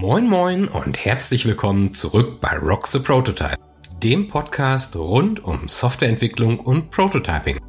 Moin 0.00 0.28
moin 0.28 0.66
und 0.66 1.04
herzlich 1.04 1.46
willkommen 1.46 1.92
zurück 1.92 2.40
bei 2.40 2.58
Rock 2.58 2.88
the 2.88 2.98
Prototype, 2.98 3.56
dem 4.02 4.26
Podcast 4.26 4.96
rund 4.96 5.44
um 5.44 5.68
Softwareentwicklung 5.68 6.58
und 6.58 6.90
Prototyping. 6.90 7.60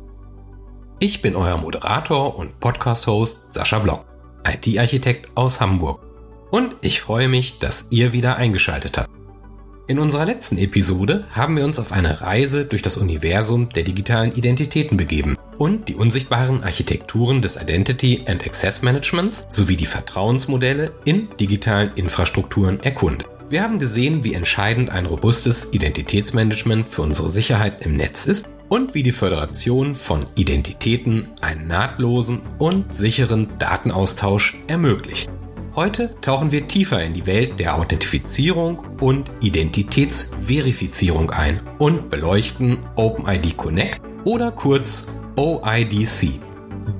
Ich 0.99 1.21
bin 1.21 1.35
euer 1.35 1.57
Moderator 1.57 2.35
und 2.35 2.59
Podcast-Host 2.59 3.53
Sascha 3.53 3.77
Block, 3.77 4.05
IT-Architekt 4.43 5.37
aus 5.37 5.61
Hamburg. 5.61 6.01
Und 6.49 6.75
ich 6.81 6.99
freue 6.99 7.29
mich, 7.29 7.59
dass 7.59 7.85
ihr 7.91 8.11
wieder 8.11 8.37
eingeschaltet 8.37 8.97
habt. 8.97 9.09
In 9.87 9.99
unserer 9.99 10.25
letzten 10.25 10.57
Episode 10.57 11.27
haben 11.29 11.55
wir 11.55 11.63
uns 11.63 11.77
auf 11.77 11.91
eine 11.91 12.21
Reise 12.21 12.65
durch 12.65 12.81
das 12.81 12.97
Universum 12.97 13.69
der 13.69 13.83
digitalen 13.83 14.33
Identitäten 14.33 14.97
begeben 14.97 15.34
und 15.57 15.87
die 15.87 15.95
unsichtbaren 15.95 16.63
Architekturen 16.63 17.41
des 17.41 17.61
Identity 17.61 18.23
and 18.27 18.45
Access 18.45 18.81
Managements 18.81 19.45
sowie 19.49 19.75
die 19.75 19.85
Vertrauensmodelle 19.85 20.91
in 21.05 21.29
digitalen 21.39 21.91
Infrastrukturen 21.95 22.81
erkundet. 22.81 23.27
Wir 23.49 23.61
haben 23.61 23.77
gesehen, 23.77 24.23
wie 24.23 24.33
entscheidend 24.33 24.89
ein 24.89 25.05
robustes 25.05 25.73
Identitätsmanagement 25.73 26.89
für 26.89 27.03
unsere 27.03 27.29
Sicherheit 27.29 27.85
im 27.85 27.95
Netz 27.95 28.25
ist 28.25 28.47
und 28.69 28.95
wie 28.95 29.03
die 29.03 29.11
Föderation 29.11 29.93
von 29.93 30.25
Identitäten 30.35 31.27
einen 31.41 31.67
nahtlosen 31.67 32.41
und 32.57 32.95
sicheren 32.95 33.49
Datenaustausch 33.59 34.57
ermöglicht. 34.67 35.29
Heute 35.75 36.15
tauchen 36.21 36.51
wir 36.51 36.67
tiefer 36.67 37.03
in 37.03 37.13
die 37.13 37.25
Welt 37.25 37.59
der 37.59 37.75
Authentifizierung 37.75 38.79
und 39.01 39.29
Identitätsverifizierung 39.41 41.31
ein 41.31 41.59
und 41.77 42.09
beleuchten 42.09 42.77
OpenID 42.95 43.57
Connect 43.57 44.01
oder 44.23 44.51
kurz 44.51 45.07
OIDC. 45.35 46.39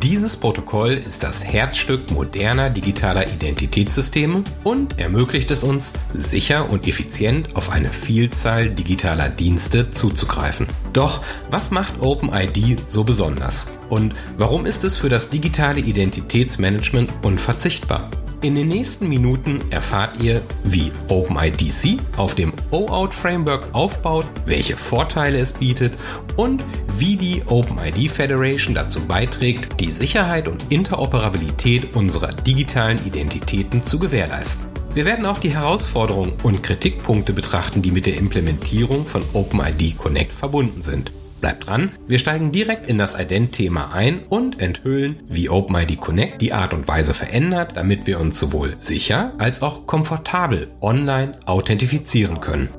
Dieses 0.02 0.36
Protokoll 0.36 0.94
ist 0.94 1.24
das 1.24 1.46
Herzstück 1.46 2.12
moderner 2.12 2.70
digitaler 2.70 3.32
Identitätssysteme 3.32 4.44
und 4.64 5.00
ermöglicht 5.00 5.52
es 5.52 5.64
uns, 5.64 5.94
sicher 6.14 6.70
und 6.70 6.88
effizient 6.88 7.56
auf 7.56 7.70
eine 7.70 7.94
Vielzahl 7.94 8.70
digitaler 8.70 9.30
Dienste 9.30 9.92
zuzugreifen. 9.92 10.68
Doch 10.92 11.24
was 11.52 11.72
macht 11.72 12.02
OpenID 12.02 12.78
so 12.88 13.04
besonders? 13.04 13.78
Und 13.90 14.14
warum 14.38 14.66
ist 14.66 14.84
es 14.84 14.98
für 14.98 15.10
das 15.10 15.30
digitale 15.30 15.80
Identitätsmanagement 15.80 17.14
unverzichtbar? 17.24 18.10
In 18.46 18.54
den 18.54 18.68
nächsten 18.68 19.10
Minuten 19.10 19.60
erfahrt 19.72 20.22
ihr, 20.22 20.44
wie 20.64 20.92
OpenIDC 21.08 21.98
auf 22.16 22.36
dem 22.36 22.54
OAuth 22.70 23.12
Framework 23.12 23.70
aufbaut, 23.72 24.28
welche 24.46 24.78
Vorteile 24.78 25.40
es 25.40 25.54
bietet 25.54 25.94
und 26.36 26.64
wie 26.96 27.16
die 27.16 27.42
OpenID 27.48 28.08
Federation 28.08 28.76
dazu 28.76 29.04
beiträgt, 29.04 29.82
die 29.82 29.90
Sicherheit 29.90 30.48
und 30.48 30.72
Interoperabilität 30.72 31.96
unserer 31.96 32.28
digitalen 32.28 33.04
Identitäten 33.08 33.84
zu 33.84 33.98
gewährleisten. 33.98 34.68
Wir 34.94 35.06
werden 35.06 35.26
auch 35.26 35.40
die 35.40 35.56
Herausforderungen 35.56 36.34
und 36.44 36.62
Kritikpunkte 36.62 37.34
betrachten, 37.34 37.82
die 37.82 37.90
mit 37.90 38.06
der 38.06 38.18
Implementierung 38.18 39.08
von 39.08 39.24
OpenID 39.34 39.98
Connect 39.98 40.32
verbunden 40.32 40.84
sind. 40.84 41.12
Bleibt 41.46 41.68
dran, 41.68 41.92
wir 42.08 42.18
steigen 42.18 42.52
direkt 42.52 42.90
in 42.90 42.98
das 42.98 43.14
Ident-Thema 43.14 43.94
ein 43.94 44.24
und 44.30 44.60
enthüllen, 44.60 45.18
wie 45.30 45.48
OpenID 45.48 46.02
Connect 46.02 46.42
die 46.42 46.54
Art 46.54 46.74
und 46.74 46.88
Weise 46.88 47.14
verändert, 47.14 47.78
damit 47.78 48.08
wir 48.08 48.20
uns 48.20 48.40
sowohl 48.40 48.74
sicher 48.80 49.32
als 49.38 49.62
auch 49.62 49.86
komfortabel 49.86 50.72
online 50.82 51.38
authentifizieren 51.46 52.40
können. 52.40 52.70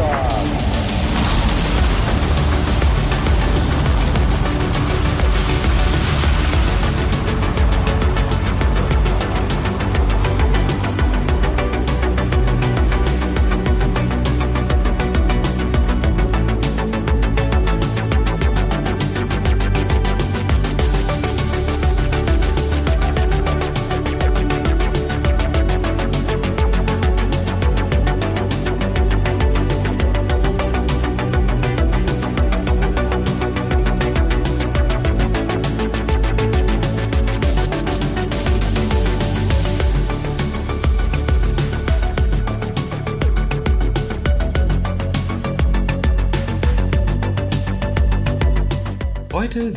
Heute 0.00 0.29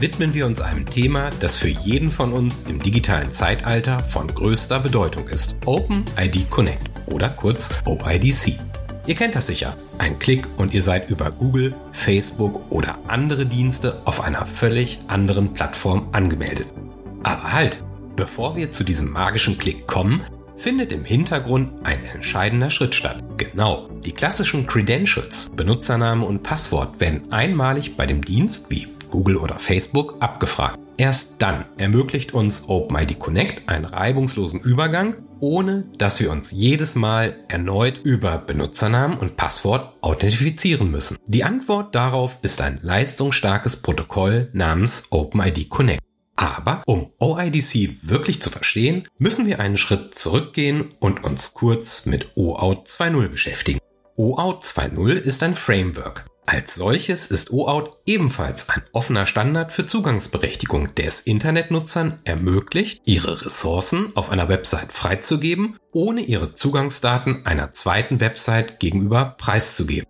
widmen 0.04 0.34
wir 0.34 0.46
uns 0.46 0.60
einem 0.60 0.86
Thema, 0.86 1.30
das 1.40 1.56
für 1.56 1.70
jeden 1.70 2.12
von 2.12 2.34
uns 2.34 2.64
im 2.64 2.78
digitalen 2.78 3.32
Zeitalter 3.32 4.00
von 4.00 4.28
größter 4.28 4.82
Bedeutung 4.82 5.30
ist. 5.30 5.56
OpenID 5.66 6.50
Connect 6.50 6.92
oder 7.06 7.30
kurz 7.30 7.70
OIDC. 7.86 8.58
Ihr 9.08 9.16
kennt 9.16 9.34
das 9.34 9.48
sicher. 9.48 9.78
Ein 10.00 10.20
Klick 10.20 10.46
und 10.58 10.74
ihr 10.74 10.82
seid 10.82 11.10
über 11.10 11.32
Google, 11.32 11.74
Facebook 11.94 12.70
oder 12.70 13.00
andere 13.08 13.46
Dienste 13.46 14.02
auf 14.04 14.20
einer 14.20 14.46
völlig 14.46 15.00
anderen 15.08 15.54
Plattform 15.54 16.10
angemeldet. 16.12 16.68
Aber 17.24 17.54
halt, 17.54 17.82
bevor 18.18 18.58
wir 18.58 18.74
zu 18.74 18.84
diesem 18.84 19.10
magischen 19.10 19.58
Klick 19.58 19.88
kommen, 19.88 20.24
findet 20.58 20.92
im 20.92 21.06
Hintergrund 21.06 21.70
ein 21.86 22.04
entscheidender 22.04 22.70
Schritt 22.70 22.94
statt. 22.94 23.24
Genau, 23.38 23.88
die 24.04 24.12
klassischen 24.12 24.68
Credentials, 24.68 25.50
Benutzername 25.56 26.26
und 26.26 26.44
Passwort 26.44 27.00
werden 27.00 27.32
einmalig 27.32 27.96
bei 27.96 28.06
dem 28.06 28.22
Dienst 28.22 28.70
wie 28.70 28.90
Google 29.14 29.38
oder 29.38 29.60
Facebook 29.60 30.16
abgefragt. 30.22 30.80
Erst 30.98 31.36
dann 31.38 31.66
ermöglicht 31.78 32.34
uns 32.34 32.68
OpenID 32.68 33.20
Connect 33.20 33.70
einen 33.70 33.86
reibungslosen 33.86 34.60
Übergang, 34.60 35.18
ohne 35.40 35.86
dass 36.00 36.20
wir 36.20 36.32
uns 36.32 36.50
jedes 36.50 36.96
Mal 36.96 37.36
erneut 37.48 38.00
über 38.04 38.40
Benutzernamen 38.40 39.20
und 39.20 39.38
Passwort 39.38 39.94
authentifizieren 40.02 40.90
müssen. 40.90 41.18
Die 41.28 41.44
Antwort 41.44 41.94
darauf 41.94 42.40
ist 42.42 42.60
ein 42.62 42.80
leistungsstarkes 42.82 43.84
Protokoll 43.84 44.50
namens 44.54 45.06
OpenID 45.12 45.70
Connect. 45.70 46.02
Aber 46.36 46.82
um 46.88 47.12
OIDC 47.20 48.10
wirklich 48.10 48.42
zu 48.42 48.50
verstehen, 48.50 49.04
müssen 49.20 49.46
wir 49.46 49.60
einen 49.60 49.78
Schritt 49.78 50.16
zurückgehen 50.16 50.90
und 51.00 51.24
uns 51.24 51.54
kurz 51.54 52.08
mit 52.08 52.36
OAuth 52.36 52.88
2.0 52.88 53.28
beschäftigen. 53.28 53.80
OAuth 54.16 54.64
2.0 54.64 55.14
ist 55.14 55.44
ein 55.44 55.54
Framework. 55.54 56.26
Als 56.46 56.76
solches 56.76 57.28
ist 57.28 57.52
OAuth 57.52 57.92
ebenfalls 58.06 58.70
ein 58.70 58.82
offener 58.92 59.26
Standard 59.26 59.72
für 59.72 59.88
Zugangsberechtigung, 59.88 60.94
der 60.96 61.08
es 61.08 61.22
Internetnutzern 61.22 62.20
ermöglicht, 62.26 63.02
ihre 63.06 63.46
Ressourcen 63.46 64.16
auf 64.16 64.30
einer 64.30 64.50
Website 64.50 64.92
freizugeben, 64.92 65.78
ohne 65.94 66.22
ihre 66.22 66.54
Zugangsdaten 66.54 67.46
einer 67.46 67.72
zweiten 67.72 68.20
Website 68.20 68.80
gegenüber 68.80 69.36
preiszugeben. 69.38 70.06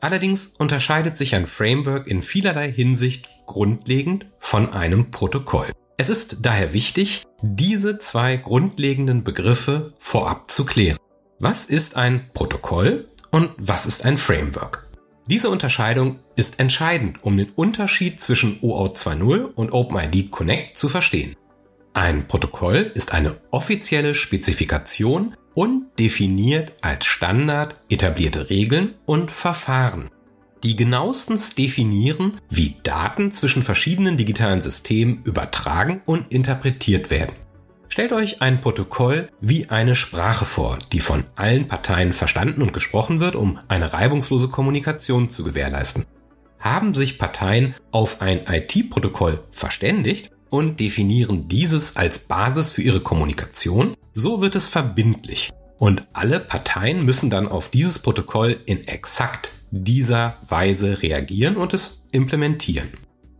Allerdings 0.00 0.48
unterscheidet 0.48 1.16
sich 1.16 1.34
ein 1.34 1.46
Framework 1.46 2.06
in 2.06 2.20
vielerlei 2.20 2.70
Hinsicht 2.70 3.28
grundlegend 3.46 4.26
von 4.38 4.72
einem 4.72 5.10
Protokoll. 5.10 5.68
Es 5.96 6.10
ist 6.10 6.38
daher 6.42 6.72
wichtig, 6.72 7.24
diese 7.42 7.98
zwei 7.98 8.36
grundlegenden 8.36 9.24
Begriffe 9.24 9.94
vorab 9.98 10.50
zu 10.50 10.66
klären. 10.66 10.98
Was 11.38 11.66
ist 11.66 11.96
ein 11.96 12.30
Protokoll 12.34 13.08
und 13.30 13.50
was 13.56 13.86
ist 13.86 14.04
ein 14.04 14.16
Framework? 14.16 14.85
Diese 15.28 15.50
Unterscheidung 15.50 16.20
ist 16.36 16.60
entscheidend, 16.60 17.24
um 17.24 17.36
den 17.36 17.50
Unterschied 17.50 18.20
zwischen 18.20 18.58
OAuth 18.60 18.96
2.0 18.96 19.54
und 19.54 19.72
OpenID 19.72 20.30
Connect 20.30 20.78
zu 20.78 20.88
verstehen. 20.88 21.34
Ein 21.94 22.28
Protokoll 22.28 22.92
ist 22.94 23.12
eine 23.12 23.40
offizielle 23.50 24.14
Spezifikation 24.14 25.34
und 25.54 25.86
definiert 25.98 26.74
als 26.80 27.06
Standard 27.06 27.80
etablierte 27.88 28.50
Regeln 28.50 28.94
und 29.04 29.30
Verfahren, 29.32 30.10
die 30.62 30.76
genauestens 30.76 31.54
definieren, 31.54 32.38
wie 32.48 32.76
Daten 32.82 33.32
zwischen 33.32 33.62
verschiedenen 33.62 34.16
digitalen 34.16 34.62
Systemen 34.62 35.22
übertragen 35.24 36.02
und 36.04 36.30
interpretiert 36.30 37.10
werden. 37.10 37.34
Stellt 37.88 38.12
euch 38.12 38.42
ein 38.42 38.60
Protokoll 38.60 39.28
wie 39.40 39.70
eine 39.70 39.96
Sprache 39.96 40.44
vor, 40.44 40.78
die 40.92 41.00
von 41.00 41.24
allen 41.36 41.68
Parteien 41.68 42.12
verstanden 42.12 42.62
und 42.62 42.72
gesprochen 42.72 43.20
wird, 43.20 43.36
um 43.36 43.58
eine 43.68 43.92
reibungslose 43.92 44.48
Kommunikation 44.48 45.28
zu 45.28 45.44
gewährleisten. 45.44 46.04
haben 46.58 46.94
sich 46.94 47.18
Parteien 47.18 47.74
auf 47.92 48.20
ein 48.20 48.40
IT-Protokoll 48.48 49.44
verständigt 49.52 50.30
und 50.50 50.80
definieren 50.80 51.48
dieses 51.48 51.96
als 51.96 52.18
Basis 52.18 52.72
für 52.72 52.82
ihre 52.82 53.00
Kommunikation, 53.00 53.94
so 54.14 54.40
wird 54.40 54.56
es 54.56 54.66
verbindlich. 54.66 55.50
Und 55.78 56.08
alle 56.12 56.40
Parteien 56.40 57.04
müssen 57.04 57.30
dann 57.30 57.46
auf 57.46 57.68
dieses 57.68 58.00
Protokoll 58.00 58.60
in 58.66 58.88
exakt 58.88 59.52
dieser 59.70 60.38
Weise 60.48 61.02
reagieren 61.02 61.56
und 61.56 61.74
es 61.74 62.04
implementieren. 62.12 62.88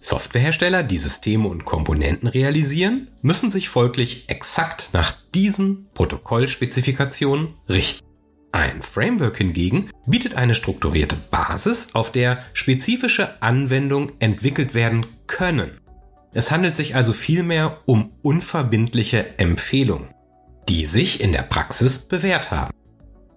Softwarehersteller, 0.00 0.82
die 0.82 0.98
Systeme 0.98 1.48
und 1.48 1.64
Komponenten 1.64 2.28
realisieren, 2.28 3.10
müssen 3.22 3.50
sich 3.50 3.68
folglich 3.68 4.28
exakt 4.28 4.90
nach 4.92 5.14
diesen 5.34 5.88
Protokollspezifikationen 5.94 7.54
richten. 7.68 8.06
Ein 8.52 8.80
Framework 8.82 9.36
hingegen 9.36 9.90
bietet 10.06 10.34
eine 10.34 10.54
strukturierte 10.54 11.16
Basis, 11.16 11.94
auf 11.94 12.10
der 12.10 12.38
spezifische 12.52 13.42
Anwendungen 13.42 14.12
entwickelt 14.18 14.74
werden 14.74 15.04
können. 15.26 15.80
Es 16.32 16.50
handelt 16.50 16.76
sich 16.76 16.94
also 16.94 17.12
vielmehr 17.12 17.78
um 17.86 18.12
unverbindliche 18.22 19.38
Empfehlungen, 19.38 20.08
die 20.68 20.86
sich 20.86 21.20
in 21.20 21.32
der 21.32 21.42
Praxis 21.42 21.98
bewährt 22.08 22.50
haben. 22.50 22.72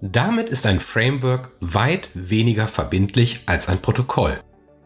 Damit 0.02 0.50
ist 0.50 0.66
ein 0.66 0.80
Framework 0.80 1.52
weit 1.60 2.10
weniger 2.14 2.68
verbindlich 2.68 3.42
als 3.46 3.68
ein 3.68 3.82
Protokoll, 3.82 4.40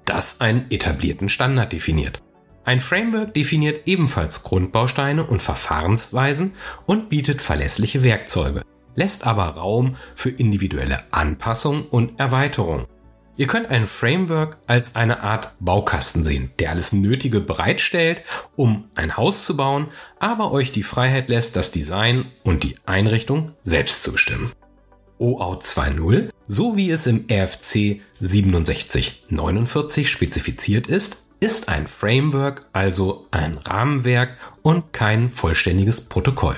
das 0.05 0.41
einen 0.41 0.69
etablierten 0.69 1.29
Standard 1.29 1.71
definiert. 1.71 2.21
Ein 2.65 2.79
Framework 2.79 3.33
definiert 3.33 3.87
ebenfalls 3.87 4.43
Grundbausteine 4.43 5.25
und 5.25 5.41
Verfahrensweisen 5.41 6.53
und 6.85 7.09
bietet 7.09 7.41
verlässliche 7.41 8.03
Werkzeuge, 8.03 8.63
lässt 8.95 9.27
aber 9.27 9.45
Raum 9.45 9.95
für 10.15 10.29
individuelle 10.29 11.03
Anpassung 11.11 11.85
und 11.87 12.19
Erweiterung. 12.19 12.87
Ihr 13.35 13.47
könnt 13.47 13.69
ein 13.69 13.85
Framework 13.85 14.59
als 14.67 14.95
eine 14.95 15.21
Art 15.23 15.53
Baukasten 15.59 16.23
sehen, 16.23 16.51
der 16.59 16.69
alles 16.69 16.93
Nötige 16.93 17.39
bereitstellt, 17.39 18.21
um 18.55 18.85
ein 18.93 19.17
Haus 19.17 19.45
zu 19.45 19.57
bauen, 19.57 19.87
aber 20.19 20.51
euch 20.51 20.71
die 20.71 20.83
Freiheit 20.83 21.29
lässt, 21.29 21.55
das 21.55 21.71
Design 21.71 22.31
und 22.43 22.63
die 22.63 22.75
Einrichtung 22.85 23.51
selbst 23.63 24.03
zu 24.03 24.11
bestimmen. 24.11 24.51
OAuth 25.23 25.63
2.0, 25.63 26.29
so 26.47 26.75
wie 26.75 26.91
es 26.91 27.07
im 27.07 27.25
RFC 27.31 28.01
6749 28.19 30.09
spezifiziert 30.09 30.87
ist, 30.87 31.15
ist 31.39 31.69
ein 31.69 31.87
Framework, 31.87 32.65
also 32.73 33.25
ein 33.31 33.57
Rahmenwerk 33.57 34.35
und 34.63 34.91
kein 34.91 35.29
vollständiges 35.29 36.01
Protokoll. 36.01 36.57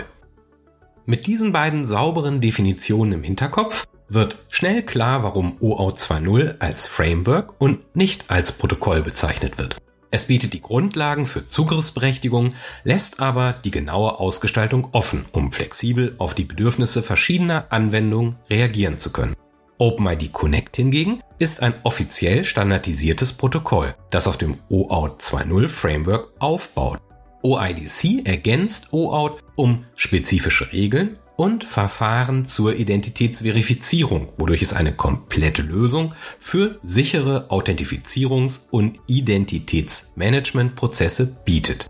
Mit 1.06 1.28
diesen 1.28 1.52
beiden 1.52 1.86
sauberen 1.86 2.42
Definitionen 2.42 3.14
im 3.14 3.22
Hinterkopf 3.22 3.86
wird 4.10 4.40
schnell 4.52 4.82
klar, 4.82 5.22
warum 5.22 5.58
OAuth 5.60 6.00
2.0 6.00 6.60
als 6.60 6.88
Framework 6.88 7.54
und 7.62 7.96
nicht 7.96 8.32
als 8.32 8.52
Protokoll 8.52 9.04
bezeichnet 9.04 9.60
wird. 9.60 9.78
Es 10.16 10.24
bietet 10.24 10.54
die 10.54 10.62
Grundlagen 10.62 11.26
für 11.26 11.46
Zugriffsberechtigung, 11.46 12.54
lässt 12.86 13.20
aber 13.20 13.52
die 13.52 13.70
genaue 13.70 14.18
Ausgestaltung 14.18 14.88
offen, 14.94 15.26
um 15.34 15.52
flexibel 15.52 16.16
auf 16.20 16.34
die 16.34 16.46
Bedürfnisse 16.46 17.04
verschiedener 17.04 17.66
Anwendungen 17.70 18.38
reagieren 18.50 18.98
zu 18.98 19.12
können. 19.12 19.36
OpenID 19.78 20.32
Connect 20.32 20.78
hingegen 20.78 21.20
ist 21.38 21.62
ein 21.62 21.74
offiziell 21.84 22.46
standardisiertes 22.46 23.34
Protokoll, 23.34 23.94
das 24.10 24.30
auf 24.30 24.38
dem 24.38 24.58
OAuth 24.70 25.20
2.0 25.20 25.68
Framework 25.68 26.32
aufbaut. 26.40 27.02
OIDC 27.44 28.26
ergänzt 28.26 28.94
OAuth 28.94 29.44
um 29.58 29.84
spezifische 29.96 30.72
Regeln 30.72 31.20
und 31.36 31.64
Verfahren 31.64 32.46
zur 32.46 32.76
Identitätsverifizierung, 32.76 34.34
wodurch 34.38 34.62
es 34.62 34.74
eine 34.74 34.92
komplette 34.92 35.62
Lösung 35.62 36.14
für 36.40 36.78
sichere 36.82 37.50
Authentifizierungs- 37.50 38.70
und 38.72 39.00
Identitätsmanagementprozesse 39.08 41.38
bietet. 41.46 41.88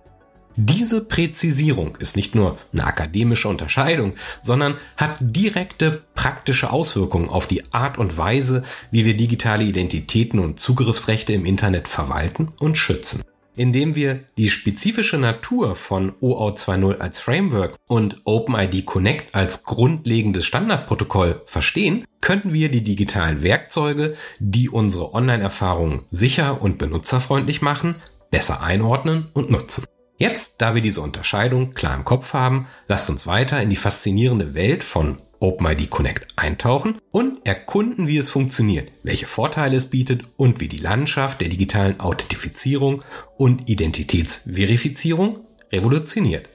Diese 0.58 1.04
Präzisierung 1.04 1.98
ist 1.98 2.16
nicht 2.16 2.34
nur 2.34 2.58
eine 2.72 2.86
akademische 2.86 3.50
Unterscheidung, 3.50 4.14
sondern 4.42 4.78
hat 4.96 5.18
direkte 5.20 6.04
praktische 6.14 6.72
Auswirkungen 6.72 7.28
auf 7.28 7.46
die 7.46 7.74
Art 7.74 7.98
und 7.98 8.18
Weise, 8.18 8.64
wie 8.90 9.04
wir 9.04 9.18
digitale 9.18 9.66
Identitäten 9.66 10.40
und 10.40 10.58
Zugriffsrechte 10.60 11.34
im 11.34 11.46
Internet 11.46 11.90
verwalten 11.90 12.54
und 12.60 12.78
schützen 12.78 13.22
indem 13.56 13.96
wir 13.96 14.22
die 14.38 14.50
spezifische 14.50 15.18
Natur 15.18 15.76
von 15.76 16.14
OAuth 16.20 16.58
2.0 16.58 17.00
als 17.00 17.20
Framework 17.20 17.76
und 17.88 18.22
OpenID 18.26 18.86
Connect 18.86 19.36
als 19.36 19.64
grundlegendes 19.64 20.46
Standardprotokoll 20.46 21.42
verstehen, 21.46 22.06
könnten 22.22 22.54
wir 22.54 22.70
die 22.70 22.84
digitalen 22.84 23.44
Werkzeuge, 23.44 24.16
die 24.40 24.70
unsere 24.70 25.14
Online-Erfahrungen 25.14 26.02
sicher 26.10 26.62
und 26.62 26.78
benutzerfreundlich 26.78 27.62
machen, 27.62 27.96
besser 28.32 28.62
einordnen 28.62 29.30
und 29.34 29.52
nutzen. 29.52 29.86
Jetzt, 30.18 30.62
da 30.62 30.76
wir 30.76 30.82
diese 30.82 31.02
Unterscheidung 31.02 31.74
klar 31.74 31.96
im 31.96 32.06
Kopf 32.06 32.34
haben, 32.34 32.68
lasst 32.88 33.10
uns 33.10 33.28
weiter 33.28 33.62
in 33.62 33.70
die 33.70 33.76
faszinierende 33.76 34.56
Welt 34.56 34.84
von 34.84 35.18
OpenID 35.46 35.92
Connect 35.92 36.28
eintauchen 36.36 36.98
und 37.12 37.46
erkunden, 37.46 38.08
wie 38.08 38.18
es 38.18 38.30
funktioniert, 38.30 38.92
welche 39.04 39.28
Vorteile 39.28 39.78
es 39.78 39.92
bietet 39.92 40.24
und 40.38 40.60
wie 40.60 40.68
die 40.68 40.78
Landschaft 40.78 41.40
der 41.40 41.50
digitalen 41.50 42.00
Authentifizierung 42.00 43.04
und 43.38 43.70
Identitätsverifizierung 43.70 45.42
revolutioniert. 45.72 46.50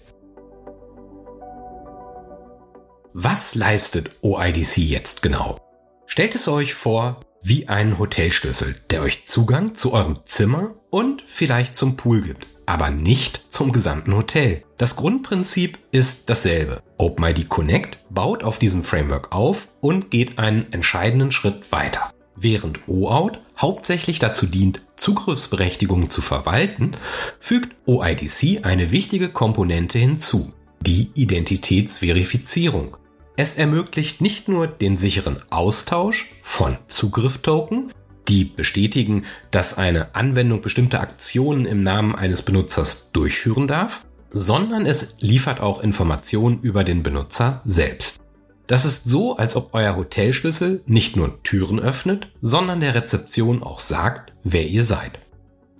Was 3.13 3.55
leistet 3.55 4.19
OIDC 4.23 4.79
jetzt 4.79 5.23
genau? 5.23 5.59
Stellt 6.07 6.35
es 6.35 6.49
euch 6.49 6.75
vor 6.75 7.21
wie 7.43 7.69
einen 7.69 7.97
Hotelschlüssel, 7.99 8.75
der 8.91 9.03
euch 9.03 9.27
Zugang 9.27 9.77
zu 9.77 9.93
eurem 9.93 10.19
Zimmer 10.25 10.75
und 10.91 11.23
vielleicht 11.27 11.77
zum 11.77 11.97
Pool 11.97 12.23
gibt 12.23 12.50
aber 12.71 12.91
nicht 12.91 13.43
zum 13.49 13.73
gesamten 13.73 14.15
Hotel. 14.15 14.63
Das 14.79 14.95
Grundprinzip 14.95 15.81
ist 15.91 16.31
dasselbe. 16.31 16.81
OpenID 16.99 17.49
Connect 17.49 17.99
baut 18.11 18.45
auf 18.45 18.61
diesem 18.61 18.85
Framework 18.85 19.35
auf 19.35 19.67
und 19.81 20.13
geht 20.13 20.39
einen 20.39 20.73
entscheidenden 20.73 21.33
Schritt 21.33 21.73
weiter. 21.73 22.13
Während 22.37 22.89
OAuth 22.89 23.41
hauptsächlich 23.59 24.21
dazu 24.21 24.47
dient, 24.47 24.83
Zugriffsberechtigungen 24.95 26.11
zu 26.11 26.23
verwalten, 26.23 26.93
fügt 27.41 27.75
OIDC 27.87 28.65
eine 28.65 28.93
wichtige 28.93 29.31
Komponente 29.31 29.99
hinzu, 29.99 30.55
die 30.81 31.11
Identitätsverifizierung. 31.15 32.99
Es 33.37 33.55
ermöglicht 33.55 34.21
nicht 34.21 34.47
nur 34.47 34.69
den 34.69 34.97
sicheren 34.97 35.39
Austausch 35.51 36.31
von 36.41 36.79
Zugrifftoken, 36.87 37.91
die 38.31 38.44
bestätigen, 38.44 39.25
dass 39.50 39.77
eine 39.77 40.15
Anwendung 40.15 40.62
bestimmte 40.62 41.00
Aktionen 41.00 41.67
im 41.67 41.82
Namen 41.82 42.15
eines 42.15 42.43
Benutzers 42.43 43.11
durchführen 43.12 43.66
darf, 43.66 44.07
sondern 44.31 44.87
es 44.87 45.16
liefert 45.21 45.61
auch 45.61 45.83
Informationen 45.83 46.61
über 46.61 46.85
den 46.85 47.02
Benutzer 47.02 47.61
selbst. 47.64 48.21
Das 48.69 48.85
ist 48.85 49.05
so, 49.05 49.37
als 49.37 49.57
ob 49.57 49.71
euer 49.75 49.97
Hotelschlüssel 49.97 50.83
nicht 50.87 51.16
nur 51.16 51.43
Türen 51.43 51.81
öffnet, 51.81 52.28
sondern 52.40 52.78
der 52.78 52.95
Rezeption 52.95 53.64
auch 53.64 53.81
sagt, 53.81 54.33
wer 54.45 54.64
ihr 54.69 54.85
seid. 54.85 55.19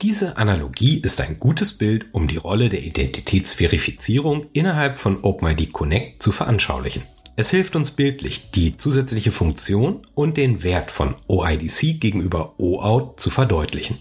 Diese 0.03 0.37
Analogie 0.39 0.99
ist 0.99 1.21
ein 1.21 1.39
gutes 1.39 1.79
Bild, 1.79 2.07
um 2.13 2.27
die 2.27 2.39
Rolle 2.39 2.69
der 2.69 2.83
Identitätsverifizierung 2.83 4.47
innerhalb 4.55 4.99
von 4.99 5.23
OpenID 5.23 5.73
Connect 5.73 6.23
zu 6.23 6.33
veranschaulichen. 6.33 7.03
Es 7.41 7.49
hilft 7.49 7.75
uns 7.75 7.93
bildlich, 7.93 8.51
die 8.51 8.77
zusätzliche 8.77 9.31
Funktion 9.31 10.03
und 10.15 10.37
den 10.37 10.63
Wert 10.63 10.91
von 10.91 11.15
OIDC 11.27 11.99
gegenüber 11.99 12.53
OAuth 12.59 13.19
zu 13.19 13.31
verdeutlichen. 13.31 13.97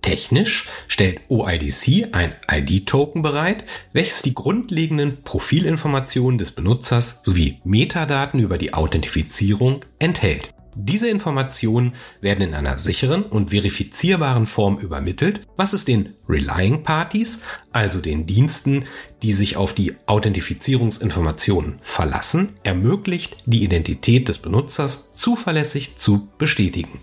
Technisch 0.00 0.68
stellt 0.86 1.22
OIDC 1.28 2.10
ein 2.12 2.36
ID-Token 2.48 3.22
bereit, 3.22 3.64
welches 3.92 4.22
die 4.22 4.32
grundlegenden 4.32 5.24
Profilinformationen 5.24 6.38
des 6.38 6.52
Benutzers 6.52 7.24
sowie 7.24 7.58
Metadaten 7.64 8.38
über 8.38 8.58
die 8.58 8.74
Authentifizierung 8.74 9.84
enthält. 9.98 10.54
Diese 10.74 11.08
Informationen 11.08 11.92
werden 12.22 12.48
in 12.48 12.54
einer 12.54 12.78
sicheren 12.78 13.24
und 13.24 13.50
verifizierbaren 13.50 14.46
Form 14.46 14.78
übermittelt, 14.78 15.40
was 15.56 15.74
es 15.74 15.84
den 15.84 16.14
Relying 16.28 16.82
Parties, 16.82 17.42
also 17.72 18.00
den 18.00 18.26
Diensten, 18.26 18.84
die 19.22 19.32
sich 19.32 19.56
auf 19.56 19.74
die 19.74 19.94
Authentifizierungsinformationen 20.06 21.74
verlassen, 21.82 22.50
ermöglicht, 22.62 23.36
die 23.44 23.64
Identität 23.64 24.28
des 24.28 24.38
Benutzers 24.38 25.12
zuverlässig 25.12 25.96
zu 25.96 26.28
bestätigen. 26.38 27.00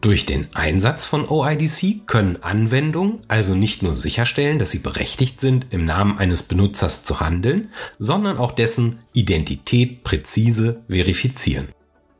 Durch 0.00 0.26
den 0.26 0.46
Einsatz 0.54 1.04
von 1.04 1.28
OIDC 1.28 2.06
können 2.06 2.40
Anwendungen 2.40 3.18
also 3.26 3.56
nicht 3.56 3.82
nur 3.82 3.96
sicherstellen, 3.96 4.60
dass 4.60 4.70
sie 4.70 4.78
berechtigt 4.78 5.40
sind, 5.40 5.66
im 5.70 5.84
Namen 5.84 6.18
eines 6.18 6.44
Benutzers 6.44 7.02
zu 7.02 7.18
handeln, 7.18 7.70
sondern 7.98 8.38
auch 8.38 8.52
dessen 8.52 9.00
Identität 9.12 10.04
präzise 10.04 10.84
verifizieren. 10.88 11.66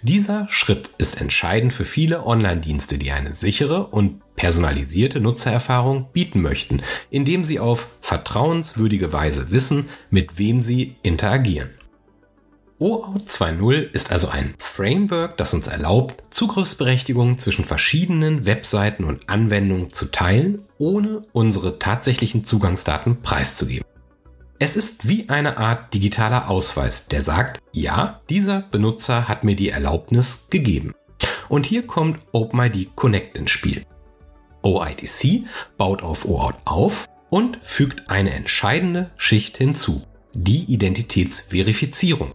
Dieser 0.03 0.47
Schritt 0.49 0.91
ist 0.99 1.21
entscheidend 1.21 1.73
für 1.73 1.85
viele 1.85 2.25
Online-Dienste, 2.25 2.99
die 2.99 3.11
eine 3.11 3.35
sichere 3.35 3.89
und 3.89 4.23
personalisierte 4.37 5.19
Nutzererfahrung 5.19 6.07
bieten 6.13 6.41
möchten, 6.41 6.83
indem 7.11 7.45
sie 7.45 7.59
auf 7.59 7.89
vertrauenswürdige 8.01 9.13
Weise 9.13 9.51
wissen, 9.51 9.89
mit 10.11 10.39
wem 10.39 10.63
sie 10.63 10.95
interagieren. 11.03 11.71
OAuth 12.79 13.29
2.0 13.29 13.91
ist 13.93 14.13
also 14.13 14.29
ein 14.29 14.55
Framework, 14.59 15.37
das 15.37 15.53
uns 15.53 15.67
erlaubt, 15.67 16.23
Zugriffsberechtigungen 16.31 17.39
zwischen 17.39 17.65
verschiedenen 17.65 18.47
Webseiten 18.47 19.03
und 19.03 19.29
Anwendungen 19.29 19.93
zu 19.93 20.13
teilen, 20.13 20.63
ohne 20.79 21.25
unsere 21.33 21.81
tatsächlichen 21.81 22.45
Zugangsdaten 22.45 23.21
preiszugeben. 23.21 23.85
Es 24.61 24.77
ist 24.77 25.07
wie 25.07 25.29
eine 25.29 25.59
Art 25.59 25.95
digitaler 25.95 26.51
Ausweis, 26.51 27.07
der 27.07 27.21
sagt, 27.21 27.61
ja, 27.73 28.21
dieser 28.29 28.63
Benutzer 28.63 29.29
hat 29.29 29.45
mir 29.45 29.55
die 29.55 29.69
Erlaubnis 29.69 30.49
gegeben. 30.51 30.95
Und 31.49 31.65
hier 31.65 31.87
kommt 31.87 32.21
OpenID 32.33 32.97
Connect 32.97 33.39
ins 33.39 33.53
Spiel. 33.53 33.85
OIDC 34.63 35.45
baut 35.77 36.03
auf 36.03 36.25
OAuth 36.25 36.57
auf 36.65 37.09
und 37.31 37.61
fügt 37.63 38.11
eine 38.11 38.33
entscheidende 38.33 39.13
Schicht 39.17 39.59
hinzu, 39.59 40.03
die 40.35 40.65
Identitätsverifizierung. 40.65 42.35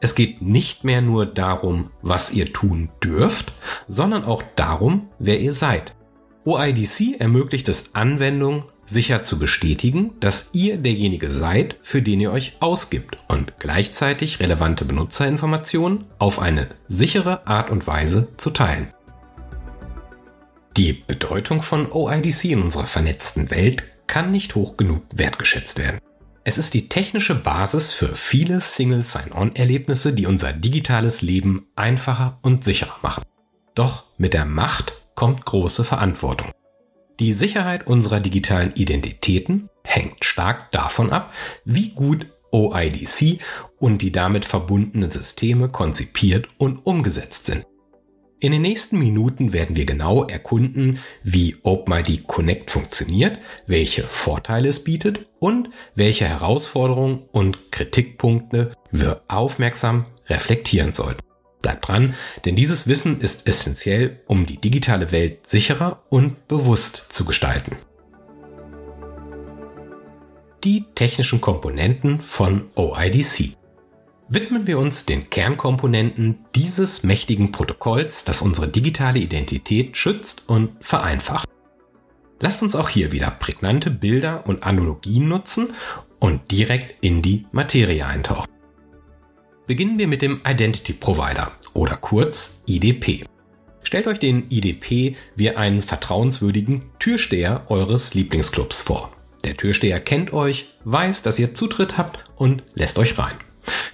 Es 0.00 0.14
geht 0.14 0.40
nicht 0.40 0.84
mehr 0.84 1.02
nur 1.02 1.26
darum, 1.26 1.90
was 2.00 2.32
ihr 2.32 2.50
tun 2.50 2.88
dürft, 3.04 3.52
sondern 3.88 4.24
auch 4.24 4.42
darum, 4.56 5.10
wer 5.18 5.38
ihr 5.38 5.52
seid. 5.52 5.94
OIDC 6.46 7.20
ermöglicht 7.20 7.68
es 7.68 7.94
Anwendungen 7.94 8.64
sicher 8.88 9.22
zu 9.22 9.38
bestätigen, 9.38 10.12
dass 10.20 10.50
ihr 10.52 10.78
derjenige 10.78 11.30
seid, 11.30 11.76
für 11.82 12.02
den 12.02 12.20
ihr 12.20 12.32
euch 12.32 12.56
ausgibt 12.60 13.18
und 13.28 13.58
gleichzeitig 13.58 14.40
relevante 14.40 14.84
Benutzerinformationen 14.84 16.06
auf 16.18 16.38
eine 16.38 16.68
sichere 16.88 17.46
Art 17.46 17.70
und 17.70 17.86
Weise 17.86 18.28
zu 18.36 18.50
teilen. 18.50 18.92
Die 20.76 20.92
Bedeutung 20.92 21.62
von 21.62 21.90
OIDC 21.90 22.44
in 22.46 22.62
unserer 22.62 22.86
vernetzten 22.86 23.50
Welt 23.50 23.84
kann 24.06 24.30
nicht 24.30 24.54
hoch 24.54 24.76
genug 24.76 25.02
wertgeschätzt 25.12 25.78
werden. 25.78 25.98
Es 26.44 26.56
ist 26.56 26.72
die 26.72 26.88
technische 26.88 27.34
Basis 27.34 27.92
für 27.92 28.16
viele 28.16 28.60
Single 28.60 29.02
Sign-On-Erlebnisse, 29.02 30.14
die 30.14 30.26
unser 30.26 30.52
digitales 30.52 31.20
Leben 31.20 31.66
einfacher 31.76 32.38
und 32.42 32.64
sicherer 32.64 32.96
machen. 33.02 33.24
Doch 33.74 34.04
mit 34.16 34.32
der 34.32 34.46
Macht 34.46 34.94
kommt 35.14 35.44
große 35.44 35.84
Verantwortung. 35.84 36.52
Die 37.20 37.32
Sicherheit 37.32 37.86
unserer 37.88 38.20
digitalen 38.20 38.72
Identitäten 38.74 39.68
hängt 39.84 40.24
stark 40.24 40.70
davon 40.70 41.10
ab, 41.10 41.34
wie 41.64 41.88
gut 41.90 42.26
OIDC 42.52 43.40
und 43.78 44.02
die 44.02 44.12
damit 44.12 44.44
verbundenen 44.44 45.10
Systeme 45.10 45.66
konzipiert 45.66 46.48
und 46.58 46.86
umgesetzt 46.86 47.46
sind. 47.46 47.64
In 48.38 48.52
den 48.52 48.62
nächsten 48.62 49.00
Minuten 49.00 49.52
werden 49.52 49.74
wir 49.74 49.84
genau 49.84 50.24
erkunden, 50.24 51.00
wie 51.24 51.56
OpenID 51.64 52.28
Connect 52.28 52.70
funktioniert, 52.70 53.40
welche 53.66 54.04
Vorteile 54.04 54.68
es 54.68 54.84
bietet 54.84 55.26
und 55.40 55.70
welche 55.96 56.28
Herausforderungen 56.28 57.24
und 57.32 57.72
Kritikpunkte 57.72 58.74
wir 58.92 59.22
aufmerksam 59.26 60.04
reflektieren 60.28 60.92
sollten. 60.92 61.27
Bleibt 61.62 61.88
dran, 61.88 62.14
denn 62.44 62.56
dieses 62.56 62.86
Wissen 62.86 63.20
ist 63.20 63.46
essentiell, 63.48 64.20
um 64.26 64.46
die 64.46 64.58
digitale 64.58 65.10
Welt 65.10 65.46
sicherer 65.46 66.02
und 66.08 66.46
bewusst 66.46 67.06
zu 67.08 67.24
gestalten. 67.24 67.76
Die 70.64 70.84
technischen 70.94 71.40
Komponenten 71.40 72.20
von 72.20 72.66
OIDC 72.74 73.56
widmen 74.28 74.66
wir 74.66 74.78
uns 74.78 75.06
den 75.06 75.30
Kernkomponenten 75.30 76.44
dieses 76.54 77.02
mächtigen 77.02 77.52
Protokolls, 77.52 78.24
das 78.24 78.42
unsere 78.42 78.68
digitale 78.68 79.18
Identität 79.18 79.96
schützt 79.96 80.48
und 80.48 80.72
vereinfacht. 80.80 81.48
Lasst 82.40 82.62
uns 82.62 82.76
auch 82.76 82.88
hier 82.88 83.10
wieder 83.10 83.30
prägnante 83.30 83.90
Bilder 83.90 84.46
und 84.46 84.62
Analogien 84.64 85.28
nutzen 85.28 85.74
und 86.20 86.50
direkt 86.50 87.04
in 87.04 87.22
die 87.22 87.46
Materie 87.52 88.06
eintauchen. 88.06 88.57
Beginnen 89.68 89.98
wir 89.98 90.08
mit 90.08 90.22
dem 90.22 90.40
Identity 90.48 90.94
Provider 90.94 91.52
oder 91.74 91.94
kurz 91.96 92.64
IDP. 92.66 93.26
Stellt 93.82 94.06
euch 94.06 94.18
den 94.18 94.46
IDP 94.48 95.14
wie 95.36 95.50
einen 95.50 95.82
vertrauenswürdigen 95.82 96.84
Türsteher 96.98 97.66
eures 97.68 98.14
Lieblingsclubs 98.14 98.80
vor. 98.80 99.12
Der 99.44 99.58
Türsteher 99.58 100.00
kennt 100.00 100.32
euch, 100.32 100.70
weiß, 100.84 101.20
dass 101.20 101.38
ihr 101.38 101.54
Zutritt 101.54 101.98
habt 101.98 102.24
und 102.36 102.62
lässt 102.72 102.98
euch 102.98 103.18
rein. 103.18 103.36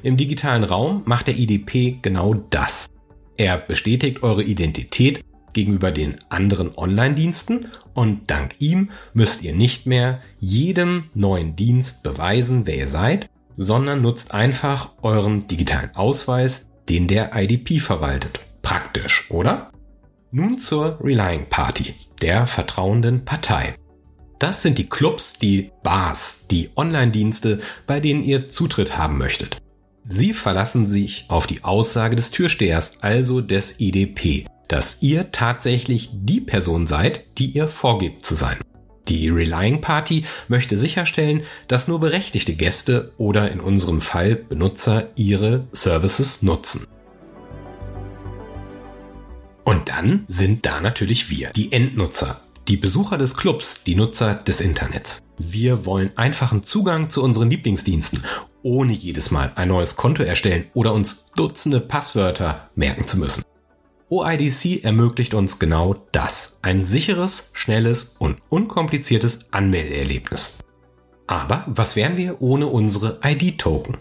Im 0.05 0.17
digitalen 0.17 0.63
Raum 0.63 1.03
macht 1.07 1.27
der 1.27 1.37
IDP 1.37 1.99
genau 2.01 2.35
das. 2.35 2.89
Er 3.37 3.59
bestätigt 3.59 4.23
eure 4.23 4.45
Identität 4.45 5.25
gegenüber 5.55 5.91
den 5.91 6.15
anderen 6.29 6.71
Online-Diensten 6.79 7.67
und 7.95 8.31
dank 8.31 8.55
ihm 8.61 8.91
müsst 9.13 9.43
ihr 9.43 9.57
nicht 9.57 9.87
mehr 9.87 10.23
jedem 10.39 11.11
neuen 11.15 11.57
Dienst 11.57 12.05
beweisen, 12.05 12.69
wer 12.69 12.77
ihr 12.77 12.89
seid, 12.89 13.29
sondern 13.57 14.03
nutzt 14.03 14.35
einfach 14.35 14.93
euren 15.03 15.47
digitalen 15.47 15.95
Ausweis, 15.95 16.67
den 16.89 17.09
der 17.09 17.35
IDP 17.35 17.79
verwaltet. 17.79 18.41
Praktisch, 18.63 19.31
oder? 19.31 19.71
Nun 20.31 20.59
zur 20.59 20.99
Relying 21.03 21.49
Party, 21.49 21.95
der 22.21 22.47
vertrauenden 22.47 23.25
Partei. 23.25 23.75
Das 24.39 24.63
sind 24.63 24.79
die 24.79 24.89
Clubs, 24.89 25.35
die 25.35 25.71
Bars, 25.83 26.47
die 26.51 26.71
Online-Dienste, 26.77 27.61
bei 27.87 28.01
denen 28.01 28.25
ihr 28.25 28.49
Zutritt 28.49 28.99
haben 28.99 29.17
möchtet. 29.17 29.59
Sie 30.07 30.35
verlassen 30.35 30.87
sich 30.87 31.27
auf 31.29 31.47
die 31.47 31.65
Aussage 31.65 32.17
des 32.17 32.31
Türstehers, 32.31 32.99
also 33.01 33.41
des 33.41 33.81
IDP, 33.81 34.45
dass 34.69 34.99
ihr 35.01 35.31
tatsächlich 35.33 36.11
die 36.13 36.41
Person 36.41 36.87
seid, 36.87 37.25
die 37.39 37.47
ihr 37.47 37.69
vorgebt 37.69 38.27
zu 38.27 38.35
sein. 38.35 38.59
Die 39.09 39.29
Relying 39.29 39.81
Party 39.81 40.25
möchte 40.49 40.79
sicherstellen, 40.79 41.43
dass 41.69 41.89
nur 41.89 42.01
berechtigte 42.01 42.55
Gäste 42.55 43.13
oder 43.19 43.51
in 43.51 43.61
unserem 43.61 44.01
Fall 44.01 44.35
Benutzer 44.35 45.09
ihre 45.17 45.67
Services 45.73 46.43
nutzen. 46.43 46.87
Und 49.65 49.89
dann 49.89 50.25
sind 50.27 50.67
da 50.67 50.81
natürlich 50.81 51.31
wir, 51.31 51.51
die 51.51 51.73
Endnutzer, 51.73 52.41
die 52.69 52.77
Besucher 52.77 53.19
des 53.19 53.37
Clubs, 53.37 53.85
die 53.85 53.95
Nutzer 53.95 54.35
des 54.35 54.61
Internets. 54.61 55.23
Wir 55.39 55.85
wollen 55.85 56.13
einfachen 56.17 56.63
Zugang 56.63 57.11
zu 57.11 57.23
unseren 57.23 57.51
Lieblingsdiensten 57.51 58.25
ohne 58.63 58.93
jedes 58.93 59.31
Mal 59.31 59.53
ein 59.55 59.69
neues 59.69 59.97
Konto 59.97 60.23
erstellen 60.23 60.65
oder 60.73 60.95
uns 60.95 61.31
Dutzende 61.37 61.81
Passwörter 61.81 62.71
merken 62.75 63.07
zu 63.07 63.19
müssen. 63.19 63.43
OIDC 64.11 64.85
ermöglicht 64.85 65.33
uns 65.35 65.59
genau 65.59 65.95
das. 66.13 66.59
Ein 66.63 66.85
sicheres, 66.85 67.51
schnelles 67.55 68.17
und 68.19 68.37
unkompliziertes 68.51 69.53
Anmeldeerlebnis. 69.53 70.59
Aber 71.27 71.65
was 71.67 71.97
wären 71.97 72.19
wir 72.19 72.43
ohne 72.43 72.67
unsere 72.67 73.19
ID-Token? 73.25 73.97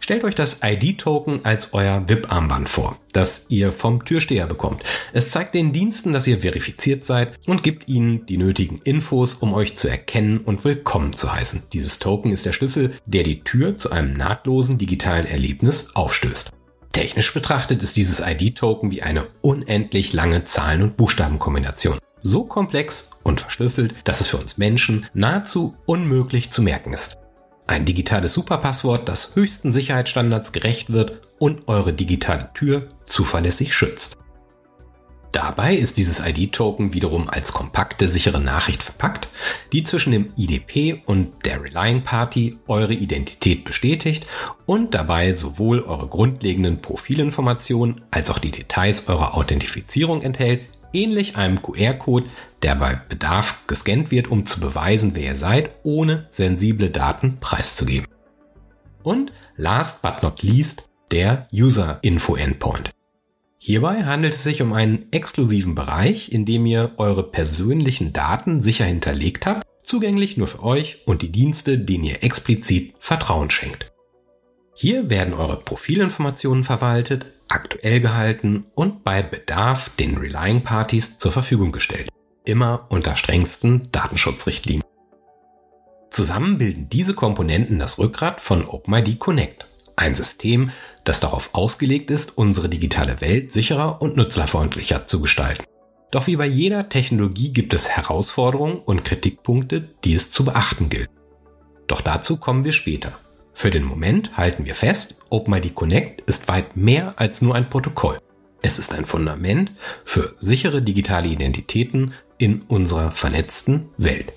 Stellt 0.00 0.24
euch 0.24 0.34
das 0.34 0.58
ID-Token 0.62 1.46
als 1.46 1.72
euer 1.72 2.06
VIP-Armband 2.06 2.68
vor, 2.68 2.98
das 3.12 3.46
ihr 3.48 3.72
vom 3.72 4.04
Türsteher 4.04 4.46
bekommt. 4.46 4.82
Es 5.14 5.30
zeigt 5.30 5.54
den 5.54 5.72
Diensten, 5.72 6.12
dass 6.12 6.26
ihr 6.26 6.40
verifiziert 6.40 7.04
seid 7.04 7.38
und 7.46 7.62
gibt 7.62 7.88
ihnen 7.88 8.26
die 8.26 8.36
nötigen 8.36 8.80
Infos, 8.84 9.34
um 9.34 9.54
euch 9.54 9.76
zu 9.76 9.88
erkennen 9.88 10.38
und 10.38 10.64
willkommen 10.64 11.14
zu 11.14 11.32
heißen. 11.32 11.68
Dieses 11.72 12.00
Token 12.00 12.32
ist 12.32 12.44
der 12.44 12.52
Schlüssel, 12.52 12.92
der 13.06 13.22
die 13.22 13.44
Tür 13.44 13.78
zu 13.78 13.92
einem 13.92 14.12
nahtlosen 14.12 14.76
digitalen 14.76 15.26
Erlebnis 15.26 15.94
aufstößt. 15.94 16.50
Technisch 16.94 17.34
betrachtet 17.34 17.82
ist 17.82 17.96
dieses 17.96 18.20
ID-Token 18.20 18.92
wie 18.92 19.02
eine 19.02 19.26
unendlich 19.40 20.12
lange 20.12 20.44
Zahlen- 20.44 20.80
und 20.80 20.96
Buchstabenkombination. 20.96 21.98
So 22.22 22.44
komplex 22.44 23.10
und 23.24 23.40
verschlüsselt, 23.40 23.94
dass 24.04 24.20
es 24.20 24.28
für 24.28 24.36
uns 24.36 24.58
Menschen 24.58 25.06
nahezu 25.12 25.76
unmöglich 25.86 26.52
zu 26.52 26.62
merken 26.62 26.92
ist. 26.92 27.18
Ein 27.66 27.84
digitales 27.84 28.32
Superpasswort, 28.34 29.08
das 29.08 29.34
höchsten 29.34 29.72
Sicherheitsstandards 29.72 30.52
gerecht 30.52 30.92
wird 30.92 31.20
und 31.40 31.66
eure 31.66 31.92
digitale 31.92 32.50
Tür 32.54 32.88
zuverlässig 33.06 33.74
schützt. 33.74 34.16
Dabei 35.34 35.74
ist 35.74 35.96
dieses 35.96 36.24
ID-Token 36.24 36.94
wiederum 36.94 37.28
als 37.28 37.52
kompakte, 37.52 38.06
sichere 38.06 38.40
Nachricht 38.40 38.84
verpackt, 38.84 39.26
die 39.72 39.82
zwischen 39.82 40.12
dem 40.12 40.32
IDP 40.36 41.02
und 41.06 41.44
der 41.44 41.60
Relying 41.60 42.04
Party 42.04 42.56
eure 42.68 42.94
Identität 42.94 43.64
bestätigt 43.64 44.28
und 44.64 44.94
dabei 44.94 45.32
sowohl 45.32 45.82
eure 45.82 46.06
grundlegenden 46.06 46.80
Profilinformationen 46.80 48.02
als 48.12 48.30
auch 48.30 48.38
die 48.38 48.52
Details 48.52 49.08
eurer 49.08 49.36
Authentifizierung 49.36 50.22
enthält, 50.22 50.60
ähnlich 50.92 51.34
einem 51.34 51.60
QR-Code, 51.60 52.26
der 52.62 52.76
bei 52.76 52.94
Bedarf 52.94 53.66
gescannt 53.66 54.12
wird, 54.12 54.28
um 54.28 54.46
zu 54.46 54.60
beweisen, 54.60 55.16
wer 55.16 55.24
ihr 55.24 55.36
seid, 55.36 55.70
ohne 55.82 56.28
sensible 56.30 56.90
Daten 56.90 57.38
preiszugeben. 57.40 58.06
Und 59.02 59.32
last 59.56 60.00
but 60.00 60.22
not 60.22 60.44
least 60.44 60.88
der 61.10 61.48
User 61.52 61.98
Info 62.02 62.36
Endpoint. 62.36 62.94
Hierbei 63.66 64.04
handelt 64.04 64.34
es 64.34 64.42
sich 64.42 64.60
um 64.60 64.74
einen 64.74 65.10
exklusiven 65.10 65.74
Bereich, 65.74 66.30
in 66.30 66.44
dem 66.44 66.66
ihr 66.66 66.92
eure 66.98 67.22
persönlichen 67.22 68.12
Daten 68.12 68.60
sicher 68.60 68.84
hinterlegt 68.84 69.46
habt, 69.46 69.66
zugänglich 69.82 70.36
nur 70.36 70.48
für 70.48 70.62
euch 70.62 70.98
und 71.06 71.22
die 71.22 71.32
Dienste, 71.32 71.78
denen 71.78 72.04
ihr 72.04 72.22
explizit 72.22 72.92
Vertrauen 72.98 73.48
schenkt. 73.48 73.90
Hier 74.74 75.08
werden 75.08 75.32
eure 75.32 75.56
Profilinformationen 75.56 76.62
verwaltet, 76.62 77.32
aktuell 77.48 78.00
gehalten 78.00 78.66
und 78.74 79.02
bei 79.02 79.22
Bedarf 79.22 79.96
den 79.96 80.18
Relying 80.18 80.62
Parties 80.62 81.16
zur 81.16 81.32
Verfügung 81.32 81.72
gestellt. 81.72 82.10
Immer 82.44 82.84
unter 82.90 83.16
strengsten 83.16 83.88
Datenschutzrichtlinien. 83.92 84.84
Zusammen 86.10 86.58
bilden 86.58 86.90
diese 86.90 87.14
Komponenten 87.14 87.78
das 87.78 87.98
Rückgrat 87.98 88.42
von 88.42 88.66
OpenID 88.68 89.18
Connect. 89.18 89.68
Ein 89.96 90.14
System, 90.14 90.70
das 91.04 91.20
darauf 91.20 91.54
ausgelegt 91.54 92.10
ist, 92.10 92.36
unsere 92.36 92.68
digitale 92.68 93.20
Welt 93.20 93.52
sicherer 93.52 94.02
und 94.02 94.16
nutzerfreundlicher 94.16 95.06
zu 95.06 95.20
gestalten. 95.20 95.64
Doch 96.10 96.26
wie 96.26 96.36
bei 96.36 96.46
jeder 96.46 96.88
Technologie 96.88 97.52
gibt 97.52 97.74
es 97.74 97.88
Herausforderungen 97.88 98.78
und 98.78 99.04
Kritikpunkte, 99.04 99.88
die 100.04 100.14
es 100.14 100.30
zu 100.30 100.44
beachten 100.44 100.88
gilt. 100.88 101.10
Doch 101.86 102.00
dazu 102.00 102.36
kommen 102.36 102.64
wir 102.64 102.72
später. 102.72 103.18
Für 103.52 103.70
den 103.70 103.84
Moment 103.84 104.36
halten 104.36 104.64
wir 104.64 104.74
fest, 104.74 105.16
OpenID 105.30 105.74
Connect 105.74 106.20
ist 106.22 106.48
weit 106.48 106.76
mehr 106.76 107.14
als 107.16 107.40
nur 107.40 107.54
ein 107.54 107.68
Protokoll. 107.70 108.18
Es 108.62 108.78
ist 108.78 108.94
ein 108.94 109.04
Fundament 109.04 109.72
für 110.04 110.34
sichere 110.40 110.82
digitale 110.82 111.28
Identitäten 111.28 112.14
in 112.38 112.62
unserer 112.62 113.12
vernetzten 113.12 113.90
Welt. 113.96 114.32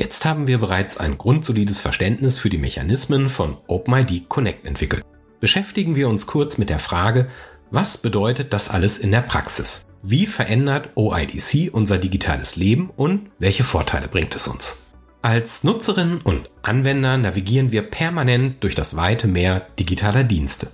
Jetzt 0.00 0.24
haben 0.24 0.46
wir 0.46 0.56
bereits 0.56 0.96
ein 0.96 1.18
grundsolides 1.18 1.78
Verständnis 1.78 2.38
für 2.38 2.48
die 2.48 2.56
Mechanismen 2.56 3.28
von 3.28 3.58
OpenID 3.66 4.30
Connect 4.30 4.64
entwickelt. 4.64 5.04
Beschäftigen 5.40 5.94
wir 5.94 6.08
uns 6.08 6.26
kurz 6.26 6.56
mit 6.56 6.70
der 6.70 6.78
Frage, 6.78 7.28
was 7.70 7.98
bedeutet 7.98 8.54
das 8.54 8.70
alles 8.70 8.96
in 8.96 9.10
der 9.10 9.20
Praxis? 9.20 9.84
Wie 10.02 10.24
verändert 10.24 10.88
OIDC 10.94 11.68
unser 11.70 11.98
digitales 11.98 12.56
Leben 12.56 12.88
und 12.96 13.30
welche 13.38 13.62
Vorteile 13.62 14.08
bringt 14.08 14.34
es 14.34 14.48
uns? 14.48 14.94
Als 15.20 15.64
Nutzerinnen 15.64 16.22
und 16.22 16.48
Anwender 16.62 17.18
navigieren 17.18 17.70
wir 17.70 17.82
permanent 17.82 18.64
durch 18.64 18.74
das 18.74 18.96
weite 18.96 19.28
Meer 19.28 19.66
digitaler 19.78 20.24
Dienste. 20.24 20.68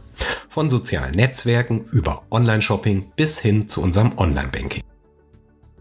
Von 0.49 0.71
sozialen 0.71 1.11
Netzwerken 1.11 1.87
über 1.91 2.23
Online-Shopping 2.31 3.11
bis 3.17 3.41
hin 3.41 3.67
zu 3.67 3.83
unserem 3.83 4.17
Online-Banking. 4.19 4.85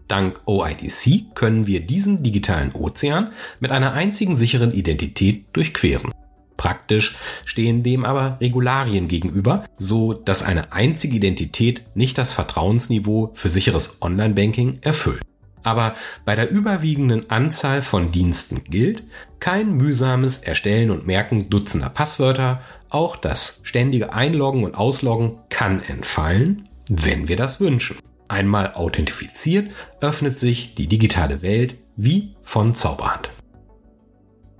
Dank 0.08 0.40
OIDC 0.46 1.34
können 1.34 1.66
wir 1.66 1.80
diesen 1.80 2.22
digitalen 2.22 2.72
Ozean 2.72 3.32
mit 3.60 3.72
einer 3.72 3.92
einzigen 3.92 4.36
sicheren 4.36 4.70
Identität 4.70 5.44
durchqueren. 5.52 6.12
Praktisch 6.56 7.16
stehen 7.44 7.82
dem 7.82 8.04
aber 8.04 8.38
Regularien 8.40 9.08
gegenüber, 9.08 9.64
so 9.78 10.12
dass 10.12 10.42
eine 10.42 10.72
einzige 10.72 11.16
Identität 11.16 11.84
nicht 11.94 12.18
das 12.18 12.32
Vertrauensniveau 12.32 13.32
für 13.34 13.50
sicheres 13.50 14.00
Online-Banking 14.00 14.78
erfüllt. 14.80 15.22
Aber 15.62 15.94
bei 16.24 16.36
der 16.36 16.48
überwiegenden 16.48 17.28
Anzahl 17.28 17.82
von 17.82 18.12
Diensten 18.12 18.62
gilt, 18.70 19.02
kein 19.40 19.72
mühsames 19.72 20.38
Erstellen 20.38 20.90
und 20.92 21.06
Merken 21.06 21.50
dutzender 21.50 21.90
Passwörter, 21.90 22.60
auch 22.88 23.16
das 23.16 23.60
ständige 23.64 24.12
Einloggen 24.12 24.62
und 24.62 24.76
Ausloggen 24.76 25.38
kann 25.48 25.82
entfallen, 25.82 26.68
wenn 26.88 27.26
wir 27.26 27.36
das 27.36 27.58
wünschen. 27.60 27.98
Einmal 28.28 28.74
authentifiziert, 28.74 29.70
öffnet 30.00 30.38
sich 30.38 30.74
die 30.74 30.88
digitale 30.88 31.42
Welt 31.42 31.76
wie 31.96 32.34
von 32.42 32.74
Zauberhand. 32.74 33.30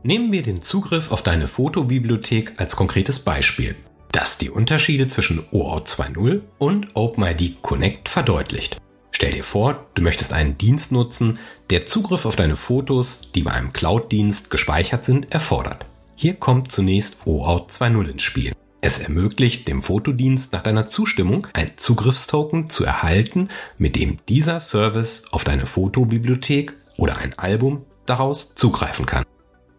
Nehmen 0.03 0.31
wir 0.31 0.43
den 0.43 0.61
Zugriff 0.61 1.11
auf 1.11 1.23
deine 1.23 1.49
Fotobibliothek 1.49 2.61
als 2.61 2.77
konkretes 2.77 3.19
Beispiel, 3.19 3.75
das 4.13 4.39
die 4.39 4.51
Unterschiede 4.51 5.09
zwischen 5.09 5.45
OAuth 5.51 5.89
2.0 5.89 6.43
und 6.59 6.95
OpenID 6.95 7.61
Connect 7.61 8.09
verdeutlicht. 8.09 8.77
Stell 9.11 9.33
dir 9.33 9.45
vor, 9.45 9.87
du 9.95 10.03
möchtest 10.03 10.33
einen 10.33 10.59
Dienst 10.59 10.93
nutzen, 10.93 11.39
der 11.71 11.87
Zugriff 11.87 12.27
auf 12.27 12.37
deine 12.37 12.55
Fotos, 12.55 13.33
die 13.35 13.43
bei 13.43 13.53
einem 13.53 13.73
Cloud-Dienst 13.73 14.51
gespeichert 14.51 15.05
sind, 15.05 15.33
erfordert. 15.33 15.87
Hier 16.15 16.35
kommt 16.35 16.71
zunächst 16.71 17.27
OAuth 17.27 17.71
2.0 17.71 18.09
ins 18.09 18.23
Spiel. 18.23 18.53
Es 18.87 19.00
ermöglicht 19.00 19.66
dem 19.66 19.83
Fotodienst 19.83 20.52
nach 20.52 20.62
deiner 20.62 20.88
Zustimmung 20.88 21.49
ein 21.55 21.73
Zugriffstoken 21.75 22.71
zu 22.71 22.85
erhalten, 22.85 23.49
mit 23.78 23.97
dem 23.97 24.19
dieser 24.28 24.61
Service 24.61 25.25
auf 25.33 25.43
deine 25.43 25.66
Fotobibliothek 25.66 26.73
oder 26.97 27.16
ein 27.16 27.37
Album 27.37 27.85
daraus 28.07 28.55
zugreifen 28.55 29.05
kann, 29.05 29.25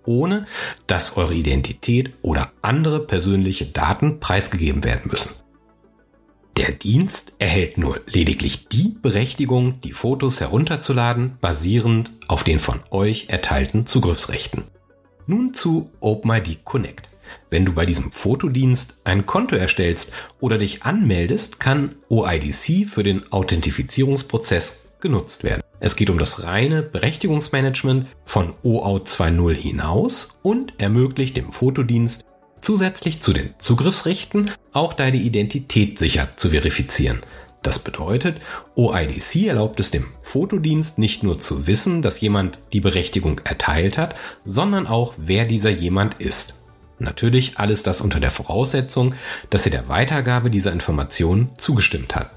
ohne 0.06 0.46
dass 0.88 1.16
eure 1.16 1.36
Identität 1.36 2.16
oder 2.22 2.52
andere 2.62 3.00
persönliche 3.00 3.68
Daten 3.68 4.20
preisgegeben 4.20 4.84
werden 4.84 5.10
müssen. 5.10 5.36
Der 6.58 6.74
Dienst 6.74 7.32
erhält 7.40 7.78
nur 7.78 8.02
lediglich 8.08 8.68
die 8.68 8.98
Berechtigung, 9.02 9.80
die 9.80 9.94
Fotos 9.94 10.42
herunterzuladen, 10.42 11.38
basierend 11.40 12.12
auf 12.28 12.44
den 12.44 12.60
von 12.60 12.82
euch 12.92 13.30
erteilten 13.30 13.86
Zugriffsrechten. 13.86 14.66
Nun 15.28 15.54
zu 15.54 15.92
OpenID 16.02 16.66
Connect. 16.66 17.08
Wenn 17.50 17.66
du 17.66 17.74
bei 17.74 17.86
diesem 17.86 18.12
Fotodienst 18.12 19.02
ein 19.04 19.26
Konto 19.26 19.56
erstellst 19.56 20.12
oder 20.40 20.58
dich 20.58 20.84
anmeldest, 20.84 21.60
kann 21.60 21.96
OIDC 22.10 22.88
für 22.88 23.04
den 23.04 23.32
Authentifizierungsprozess 23.32 24.92
genutzt 25.00 25.44
werden. 25.44 25.62
Es 25.80 25.96
geht 25.96 26.10
um 26.10 26.18
das 26.18 26.44
reine 26.44 26.82
Berechtigungsmanagement 26.82 28.08
von 28.26 28.54
OAuth 28.64 29.08
2.0 29.08 29.54
hinaus 29.54 30.40
und 30.42 30.74
ermöglicht 30.80 31.38
dem 31.38 31.52
Fotodienst 31.52 32.26
zusätzlich 32.62 33.22
zu 33.22 33.34
den 33.34 33.54
Zugriffsrechten 33.60 34.52
auch 34.74 34.94
deine 34.94 35.18
Identität 35.18 36.00
sicher 36.00 36.30
zu 36.36 36.50
verifizieren. 36.50 37.22
Das 37.64 37.80
bedeutet, 37.80 38.40
OIDC 38.76 39.48
erlaubt 39.48 39.80
es 39.80 39.92
dem 39.92 40.06
Fotodienst 40.22 40.98
nicht 40.98 41.24
nur 41.24 41.40
zu 41.40 41.68
wissen, 41.68 42.02
dass 42.02 42.22
jemand 42.22 42.60
die 42.72 42.80
Berechtigung 42.80 43.42
erteilt 43.44 43.98
hat, 43.98 44.16
sondern 44.46 44.88
auch, 44.88 45.14
wer 45.18 45.46
dieser 45.46 45.70
jemand 45.70 46.20
ist. 46.20 46.67
Natürlich 47.00 47.58
alles 47.58 47.84
das 47.84 48.02
unter 48.02 48.20
der 48.20 48.32
Voraussetzung, 48.32 49.14
dass 49.50 49.66
er 49.66 49.72
der 49.72 49.88
Weitergabe 49.88 50.50
dieser 50.50 50.72
Informationen 50.72 51.52
zugestimmt 51.58 52.16
hat. 52.16 52.32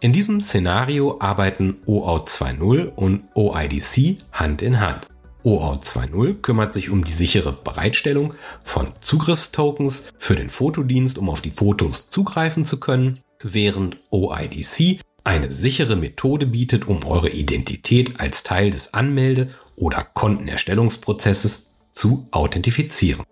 In 0.00 0.12
diesem 0.12 0.40
Szenario 0.40 1.18
arbeiten 1.20 1.76
OAuth 1.86 2.28
2.0 2.28 2.86
und 2.86 3.24
OIDC 3.34 4.16
Hand 4.32 4.62
in 4.62 4.80
Hand. 4.80 5.06
OAuth 5.42 5.84
2.0 5.84 6.40
kümmert 6.40 6.74
sich 6.74 6.90
um 6.90 7.04
die 7.04 7.12
sichere 7.12 7.52
Bereitstellung 7.52 8.34
von 8.64 8.88
Zugriffstokens 9.00 10.12
für 10.18 10.34
den 10.34 10.50
Fotodienst, 10.50 11.18
um 11.18 11.28
auf 11.28 11.40
die 11.40 11.50
Fotos 11.50 12.10
zugreifen 12.10 12.64
zu 12.64 12.80
können, 12.80 13.20
während 13.42 13.98
OIDC 14.10 15.00
eine 15.24 15.50
sichere 15.50 15.96
Methode 15.96 16.46
bietet, 16.46 16.88
um 16.88 17.04
eure 17.04 17.30
Identität 17.30 18.20
als 18.20 18.42
Teil 18.42 18.70
des 18.70 18.94
Anmelde- 18.94 19.48
oder 19.76 20.02
Kontenerstellungsprozesses 20.02 21.78
zu 21.92 22.26
authentifizieren. 22.30 23.24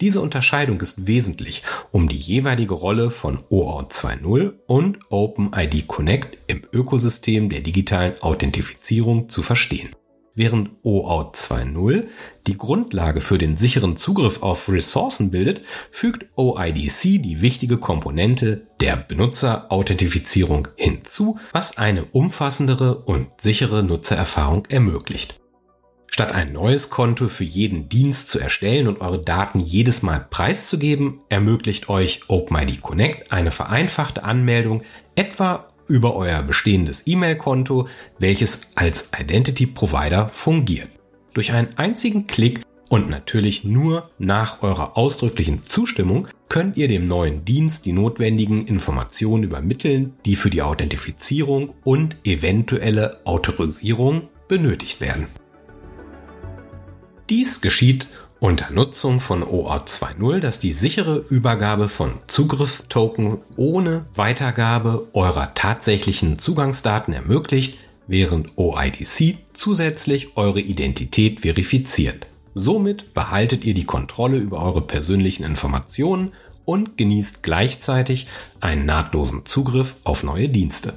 Diese 0.00 0.20
Unterscheidung 0.20 0.80
ist 0.82 1.06
wesentlich, 1.06 1.62
um 1.90 2.06
die 2.08 2.18
jeweilige 2.18 2.74
Rolle 2.74 3.08
von 3.10 3.42
OAuth 3.48 3.92
2.0 3.92 4.52
und 4.66 4.98
OpenID 5.08 5.86
Connect 5.86 6.38
im 6.48 6.62
Ökosystem 6.70 7.48
der 7.48 7.62
digitalen 7.62 8.20
Authentifizierung 8.20 9.30
zu 9.30 9.42
verstehen. 9.42 9.88
Während 10.34 10.68
OAuth 10.82 11.34
2.0 11.34 12.08
die 12.46 12.58
Grundlage 12.58 13.22
für 13.22 13.38
den 13.38 13.56
sicheren 13.56 13.96
Zugriff 13.96 14.42
auf 14.42 14.68
Ressourcen 14.68 15.30
bildet, 15.30 15.62
fügt 15.90 16.26
OIDC 16.36 17.22
die 17.22 17.40
wichtige 17.40 17.78
Komponente 17.78 18.66
der 18.80 18.96
Benutzerauthentifizierung 18.96 20.68
hinzu, 20.76 21.38
was 21.52 21.78
eine 21.78 22.04
umfassendere 22.04 22.98
und 22.98 23.28
sichere 23.40 23.82
Nutzererfahrung 23.82 24.66
ermöglicht. 24.66 25.40
Statt 26.08 26.32
ein 26.32 26.52
neues 26.52 26.90
Konto 26.90 27.28
für 27.28 27.44
jeden 27.44 27.88
Dienst 27.88 28.30
zu 28.30 28.38
erstellen 28.38 28.88
und 28.88 29.00
eure 29.00 29.20
Daten 29.20 29.60
jedes 29.60 30.02
Mal 30.02 30.26
preiszugeben, 30.30 31.20
ermöglicht 31.28 31.88
euch 31.88 32.20
OpenID 32.28 32.80
Connect 32.80 33.32
eine 33.32 33.50
vereinfachte 33.50 34.24
Anmeldung 34.24 34.82
etwa 35.14 35.66
über 35.88 36.16
euer 36.16 36.42
bestehendes 36.42 37.06
E-Mail-Konto, 37.06 37.88
welches 38.18 38.62
als 38.74 39.10
Identity 39.18 39.66
Provider 39.66 40.28
fungiert. 40.28 40.88
Durch 41.34 41.52
einen 41.52 41.76
einzigen 41.76 42.26
Klick 42.26 42.60
und 42.88 43.10
natürlich 43.10 43.64
nur 43.64 44.10
nach 44.18 44.62
eurer 44.62 44.96
ausdrücklichen 44.96 45.64
Zustimmung 45.64 46.28
könnt 46.48 46.76
ihr 46.76 46.88
dem 46.88 47.08
neuen 47.08 47.44
Dienst 47.44 47.84
die 47.86 47.92
notwendigen 47.92 48.66
Informationen 48.66 49.42
übermitteln, 49.42 50.14
die 50.24 50.36
für 50.36 50.50
die 50.50 50.62
Authentifizierung 50.62 51.74
und 51.84 52.16
eventuelle 52.24 53.20
Autorisierung 53.24 54.28
benötigt 54.48 55.00
werden. 55.00 55.26
Dies 57.28 57.60
geschieht 57.60 58.06
unter 58.38 58.70
Nutzung 58.70 59.18
von 59.18 59.42
OAuth 59.42 59.88
2.0, 59.88 60.38
das 60.38 60.60
die 60.60 60.72
sichere 60.72 61.24
Übergabe 61.28 61.88
von 61.88 62.12
Zugriffstoken 62.28 63.38
ohne 63.56 64.06
Weitergabe 64.14 65.08
eurer 65.12 65.52
tatsächlichen 65.54 66.38
Zugangsdaten 66.38 67.12
ermöglicht, 67.12 67.78
während 68.06 68.56
OIDC 68.56 69.38
zusätzlich 69.54 70.36
eure 70.36 70.60
Identität 70.60 71.40
verifiziert. 71.40 72.28
Somit 72.54 73.12
behaltet 73.12 73.64
ihr 73.64 73.74
die 73.74 73.84
Kontrolle 73.84 74.36
über 74.36 74.62
eure 74.62 74.82
persönlichen 74.82 75.42
Informationen 75.42 76.32
und 76.64 76.96
genießt 76.96 77.42
gleichzeitig 77.42 78.28
einen 78.60 78.86
nahtlosen 78.86 79.46
Zugriff 79.46 79.96
auf 80.04 80.22
neue 80.22 80.48
Dienste. 80.48 80.94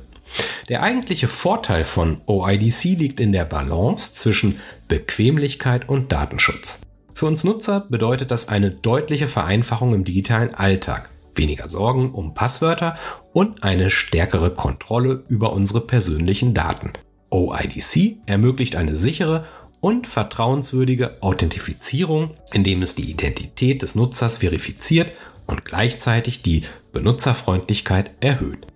Der 0.70 0.84
eigentliche 0.84 1.28
Vorteil 1.28 1.84
von 1.84 2.22
OIDC 2.28 2.98
liegt 2.98 3.20
in 3.20 3.32
der 3.32 3.46
Balance 3.46 4.14
zwischen 4.14 4.60
Bequemlichkeit 4.88 5.90
und 5.90 6.12
Datenschutz. 6.12 6.82
Für 7.14 7.26
uns 7.26 7.44
Nutzer 7.44 7.86
bedeutet 7.90 8.32
das 8.32 8.48
eine 8.48 8.72
deutliche 8.72 9.28
Vereinfachung 9.28 9.94
im 9.94 10.04
digitalen 10.04 10.54
Alltag, 10.54 11.10
weniger 11.36 11.68
Sorgen 11.68 12.12
um 12.12 12.34
Passwörter 12.34 12.96
und 13.34 13.64
eine 13.64 13.90
stärkere 13.90 14.54
Kontrolle 14.54 15.24
über 15.28 15.54
unsere 15.54 15.82
persönlichen 15.82 16.54
Daten. 16.54 16.94
OIDC 17.32 18.18
ermöglicht 18.26 18.76
eine 18.76 18.96
sichere 18.96 19.46
und 19.82 20.08
vertrauenswürdige 20.08 21.22
Authentifizierung, 21.22 22.32
indem 22.54 22.82
es 22.82 22.96
die 22.96 23.10
Identität 23.10 23.82
des 23.82 23.96
Nutzers 23.96 24.38
verifiziert 24.38 25.12
und 25.46 25.66
gleichzeitig 25.66 26.42
die 26.42 26.62
Benutzerfreundlichkeit 26.92 28.12
erhöht. 28.20 28.68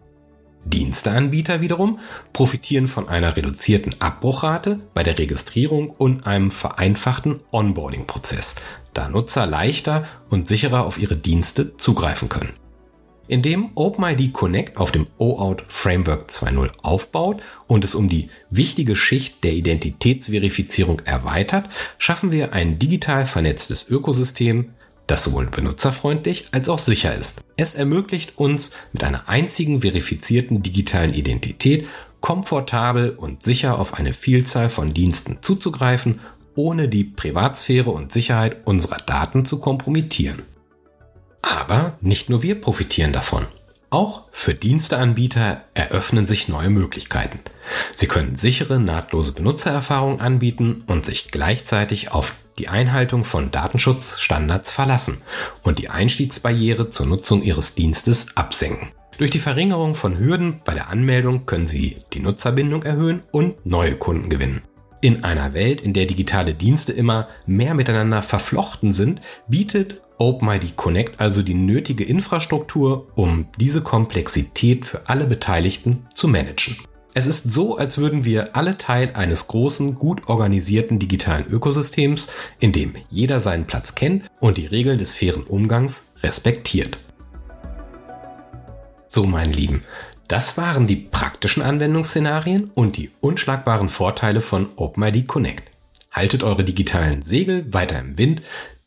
Diensteanbieter 0.66 1.62
wiederum 1.62 2.00
profitieren 2.32 2.88
von 2.88 3.10
einer 3.10 3.36
reduzierten 3.36 3.96
Abbruchrate 4.00 4.80
bei 4.94 5.04
der 5.04 5.18
Registrierung 5.20 5.90
und 5.90 6.26
einem 6.26 6.52
vereinfachten 6.52 7.40
Onboarding-Prozess, 7.52 8.56
da 8.94 9.10
Nutzer 9.10 9.46
leichter 9.46 10.06
und 10.30 10.48
sicherer 10.48 10.86
auf 10.86 10.98
ihre 10.98 11.16
Dienste 11.16 11.78
zugreifen 11.78 12.30
können. 12.30 12.54
Indem 13.28 13.72
OpenID 13.76 14.34
Connect 14.34 14.78
auf 14.78 14.92
dem 14.92 15.08
OAuth 15.18 15.64
Framework 15.68 16.30
2.0 16.30 16.72
aufbaut 16.82 17.42
und 17.68 17.86
es 17.86 17.96
um 17.96 18.10
die 18.10 18.30
wichtige 18.50 18.98
Schicht 18.98 19.44
der 19.46 19.54
Identitätsverifizierung 19.54 21.00
erweitert, 21.06 21.70
schaffen 21.98 22.34
wir 22.34 22.52
ein 22.52 22.80
digital 22.80 23.26
vernetztes 23.26 23.88
Ökosystem, 23.90 24.72
das 25.08 25.24
sowohl 25.24 25.48
benutzerfreundlich 25.48 26.46
als 26.52 26.70
auch 26.70 26.80
sicher 26.80 27.16
ist. 27.16 27.44
Es 27.56 27.76
ermöglicht 27.76 28.38
uns 28.38 28.72
mit 28.94 29.04
einer 29.04 29.28
einzigen 29.28 29.82
verifizierten 29.82 30.64
digitalen 30.64 31.14
Identität 31.14 31.88
komfortabel 32.22 33.10
und 33.12 33.44
sicher 33.44 33.78
auf 33.78 33.96
eine 33.96 34.14
Vielzahl 34.14 34.70
von 34.70 34.94
Diensten 34.94 35.40
zuzugreifen, 35.42 36.22
ohne 36.56 36.88
die 36.88 37.04
Privatsphäre 37.04 37.92
und 37.92 38.14
Sicherheit 38.14 38.66
unserer 38.66 38.98
Daten 38.98 39.46
zu 39.46 39.60
kompromittieren. 39.60 40.44
Aber 41.42 41.98
nicht 42.00 42.30
nur 42.30 42.42
wir 42.42 42.60
profitieren 42.62 43.12
davon. 43.12 43.46
Auch 43.90 44.24
für 44.32 44.56
Diensteanbieter 44.56 45.62
eröffnen 45.74 46.26
sich 46.26 46.48
neue 46.48 46.70
Möglichkeiten. 46.70 47.40
Sie 47.94 48.08
können 48.08 48.36
sichere, 48.36 48.80
nahtlose 48.80 49.34
Benutzererfahrungen 49.34 50.20
anbieten 50.20 50.84
und 50.88 51.06
sich 51.06 51.28
gleichzeitig 51.28 52.12
auf 52.12 52.43
die 52.60 52.68
Einhaltung 52.68 53.24
von 53.24 53.52
Datenschutzstandards 53.52 54.72
verlassen 54.72 55.22
und 55.64 55.80
die 55.80 55.90
Einstiegsbarriere 55.90 56.90
zur 56.90 57.06
Nutzung 57.06 57.44
ihres 57.44 57.76
Dienstes 57.76 58.36
absenken. 58.36 58.90
Durch 59.18 59.30
die 59.30 59.40
Verringerung 59.40 59.96
von 59.96 60.18
Hürden 60.18 60.62
bei 60.66 60.74
der 60.74 60.90
Anmeldung 60.90 61.46
können 61.46 61.68
Sie 61.68 61.98
die 62.14 62.20
Nutzerbindung 62.20 62.84
erhöhen 62.84 63.22
und 63.32 63.66
neue 63.66 63.96
Kunden 63.96 64.30
gewinnen. 64.30 64.62
In 65.02 65.24
einer 65.24 65.54
Welt, 65.54 65.82
in 65.82 65.94
der 65.94 66.06
digitale 66.06 66.54
Dienste 66.54 66.94
immer 66.94 67.28
mehr 67.46 67.74
miteinander 67.74 68.24
verflochten 68.24 68.94
sind, 68.94 69.22
bietet 69.48 70.02
OpenID 70.18 70.78
Connect 70.78 71.20
also 71.20 71.42
die 71.42 71.54
nötige 71.54 72.06
Infrastruktur, 72.06 73.08
um 73.16 73.48
diese 73.60 73.82
Komplexität 73.82 74.86
für 74.86 75.10
alle 75.10 75.26
Beteiligten 75.26 76.08
zu 76.16 76.28
managen. 76.28 76.78
Es 77.16 77.28
ist 77.28 77.52
so, 77.52 77.78
als 77.78 78.00
würden 78.00 78.26
wir 78.26 78.56
alle 78.56 78.78
Teil 78.78 79.12
eines 79.14 79.48
großen, 79.48 79.96
gut 79.96 80.28
organisierten 80.28 80.98
digitalen 80.98 81.46
Ökosystems, 81.46 82.28
in 82.60 82.72
dem 82.72 82.94
jeder 83.10 83.40
seinen 83.40 83.66
Platz 83.66 83.94
kennt 83.94 84.24
und 84.40 84.58
die 84.58 84.66
Regeln 84.66 84.98
des 84.98 85.14
fairen 85.14 85.44
Umgangs 85.44 86.14
respektiert. 86.24 86.98
So, 89.08 89.28
meine 89.28 89.54
Lieben, 89.54 89.84
das 90.28 90.58
waren 90.58 90.88
die 90.88 90.96
praktischen 90.96 91.62
Anwendungsszenarien 91.62 92.72
und 92.74 92.98
die 92.98 93.12
unschlagbaren 93.22 93.90
Vorteile 93.90 94.42
von 94.42 94.70
OpenID 94.76 95.28
Connect. 95.28 95.70
Haltet 96.12 96.42
eure 96.42 96.64
digitalen 96.64 97.22
Segel 97.22 97.72
weiter 97.72 98.00
im 98.00 98.18
Wind, 98.18 98.42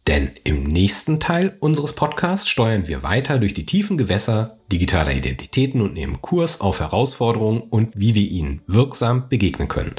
denn 0.06 0.30
im 0.44 0.62
nächsten 0.62 1.18
Teil 1.18 1.56
unseres 1.60 1.94
Podcasts 1.94 2.48
steuern 2.48 2.86
wir 2.86 3.02
weiter 3.02 3.38
durch 3.38 3.54
die 3.54 3.66
tiefen 3.66 3.98
Gewässer 3.98 4.58
digitaler 4.70 5.12
Identitäten 5.12 5.80
und 5.80 5.94
nehmen 5.94 6.22
Kurs 6.22 6.60
auf 6.60 6.80
Herausforderungen 6.80 7.62
und 7.62 7.92
wie 7.96 8.14
wir 8.14 8.28
ihnen 8.28 8.62
wirksam 8.66 9.28
begegnen 9.28 9.68
können. 9.68 9.94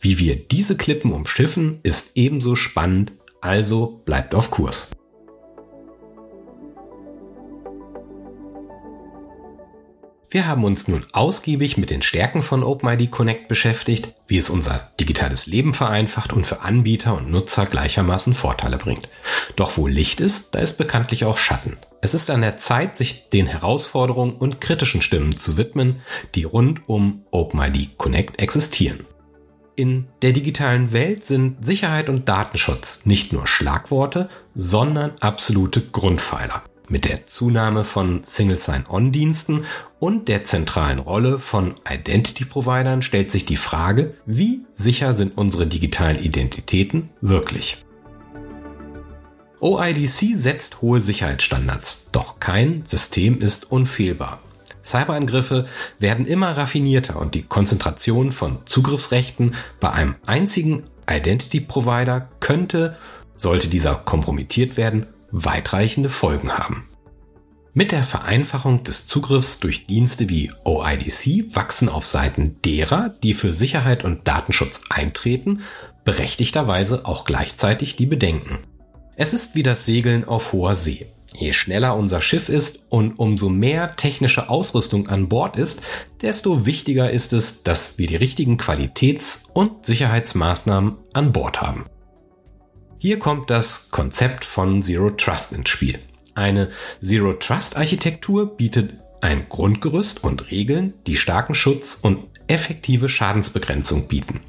Wie 0.00 0.18
wir 0.18 0.36
diese 0.36 0.76
Klippen 0.76 1.12
umschiffen, 1.12 1.80
ist 1.82 2.16
ebenso 2.16 2.54
spannend, 2.54 3.12
also 3.40 4.02
bleibt 4.04 4.34
auf 4.34 4.50
Kurs. 4.50 4.95
Wir 10.36 10.46
haben 10.46 10.64
uns 10.64 10.86
nun 10.86 11.02
ausgiebig 11.12 11.78
mit 11.78 11.88
den 11.88 12.02
Stärken 12.02 12.42
von 12.42 12.62
OpenID 12.62 13.10
Connect 13.10 13.48
beschäftigt, 13.48 14.12
wie 14.26 14.36
es 14.36 14.50
unser 14.50 14.90
digitales 15.00 15.46
Leben 15.46 15.72
vereinfacht 15.72 16.34
und 16.34 16.46
für 16.46 16.60
Anbieter 16.60 17.16
und 17.16 17.30
Nutzer 17.30 17.64
gleichermaßen 17.64 18.34
Vorteile 18.34 18.76
bringt. 18.76 19.08
Doch 19.56 19.78
wo 19.78 19.86
Licht 19.86 20.20
ist, 20.20 20.54
da 20.54 20.58
ist 20.58 20.76
bekanntlich 20.76 21.24
auch 21.24 21.38
Schatten. 21.38 21.78
Es 22.02 22.12
ist 22.12 22.28
an 22.28 22.42
der 22.42 22.58
Zeit, 22.58 22.98
sich 22.98 23.30
den 23.30 23.46
Herausforderungen 23.46 24.34
und 24.34 24.60
kritischen 24.60 25.00
Stimmen 25.00 25.38
zu 25.38 25.56
widmen, 25.56 26.02
die 26.34 26.44
rund 26.44 26.86
um 26.86 27.22
OpenID 27.30 27.96
Connect 27.96 28.38
existieren. 28.38 29.06
In 29.74 30.06
der 30.20 30.32
digitalen 30.32 30.92
Welt 30.92 31.24
sind 31.24 31.64
Sicherheit 31.64 32.10
und 32.10 32.28
Datenschutz 32.28 33.06
nicht 33.06 33.32
nur 33.32 33.46
Schlagworte, 33.46 34.28
sondern 34.54 35.12
absolute 35.20 35.80
Grundpfeiler. 35.80 36.62
Mit 36.88 37.04
der 37.04 37.26
Zunahme 37.26 37.82
von 37.82 38.22
Single 38.24 38.58
Sign-On-Diensten 38.58 39.64
und 39.98 40.28
der 40.28 40.44
zentralen 40.44 41.00
Rolle 41.00 41.40
von 41.40 41.74
Identity-Providern 41.88 43.02
stellt 43.02 43.32
sich 43.32 43.44
die 43.44 43.56
Frage, 43.56 44.14
wie 44.24 44.60
sicher 44.74 45.12
sind 45.12 45.36
unsere 45.36 45.66
digitalen 45.66 46.22
Identitäten 46.22 47.10
wirklich? 47.20 47.84
OIDC 49.58 50.36
setzt 50.36 50.80
hohe 50.80 51.00
Sicherheitsstandards, 51.00 52.10
doch 52.12 52.38
kein 52.38 52.86
System 52.86 53.40
ist 53.40 53.72
unfehlbar. 53.72 54.40
Cyberangriffe 54.84 55.66
werden 55.98 56.24
immer 56.24 56.56
raffinierter 56.56 57.20
und 57.20 57.34
die 57.34 57.42
Konzentration 57.42 58.30
von 58.30 58.58
Zugriffsrechten 58.64 59.56
bei 59.80 59.90
einem 59.90 60.14
einzigen 60.24 60.84
Identity 61.10 61.60
Provider 61.60 62.28
könnte, 62.38 62.96
sollte 63.34 63.66
dieser 63.68 63.94
kompromittiert 63.94 64.76
werden, 64.76 65.06
weitreichende 65.30 66.08
Folgen 66.08 66.52
haben. 66.52 66.88
Mit 67.74 67.92
der 67.92 68.04
Vereinfachung 68.04 68.84
des 68.84 69.06
Zugriffs 69.06 69.60
durch 69.60 69.86
Dienste 69.86 70.30
wie 70.30 70.50
OIDC 70.64 71.54
wachsen 71.54 71.90
auf 71.90 72.06
Seiten 72.06 72.56
derer, 72.64 73.10
die 73.22 73.34
für 73.34 73.52
Sicherheit 73.52 74.02
und 74.02 74.26
Datenschutz 74.26 74.80
eintreten, 74.88 75.60
berechtigterweise 76.04 77.04
auch 77.04 77.26
gleichzeitig 77.26 77.96
die 77.96 78.06
Bedenken. 78.06 78.60
Es 79.16 79.34
ist 79.34 79.56
wie 79.56 79.62
das 79.62 79.84
Segeln 79.84 80.24
auf 80.24 80.54
hoher 80.54 80.74
See. 80.74 81.06
Je 81.36 81.52
schneller 81.52 81.96
unser 81.96 82.22
Schiff 82.22 82.48
ist 82.48 82.86
und 82.88 83.18
umso 83.18 83.50
mehr 83.50 83.94
technische 83.94 84.48
Ausrüstung 84.48 85.08
an 85.08 85.28
Bord 85.28 85.56
ist, 85.56 85.82
desto 86.22 86.64
wichtiger 86.64 87.10
ist 87.10 87.34
es, 87.34 87.62
dass 87.62 87.98
wir 87.98 88.06
die 88.06 88.16
richtigen 88.16 88.56
Qualitäts- 88.56 89.44
und 89.52 89.84
Sicherheitsmaßnahmen 89.84 90.96
an 91.12 91.32
Bord 91.32 91.60
haben. 91.60 91.84
Hier 93.06 93.20
kommt 93.20 93.50
das 93.50 93.92
Konzept 93.92 94.44
von 94.44 94.82
Zero 94.82 95.10
Trust 95.10 95.52
ins 95.52 95.68
Spiel. 95.68 96.00
Eine 96.34 96.70
Zero 97.00 97.34
Trust 97.34 97.76
Architektur 97.76 98.56
bietet 98.56 98.94
ein 99.20 99.48
Grundgerüst 99.48 100.24
und 100.24 100.50
Regeln, 100.50 100.92
die 101.06 101.14
starken 101.14 101.54
Schutz 101.54 102.00
und 102.02 102.24
effektive 102.48 103.08
Schadensbegrenzung 103.08 104.08
bieten. 104.08 104.40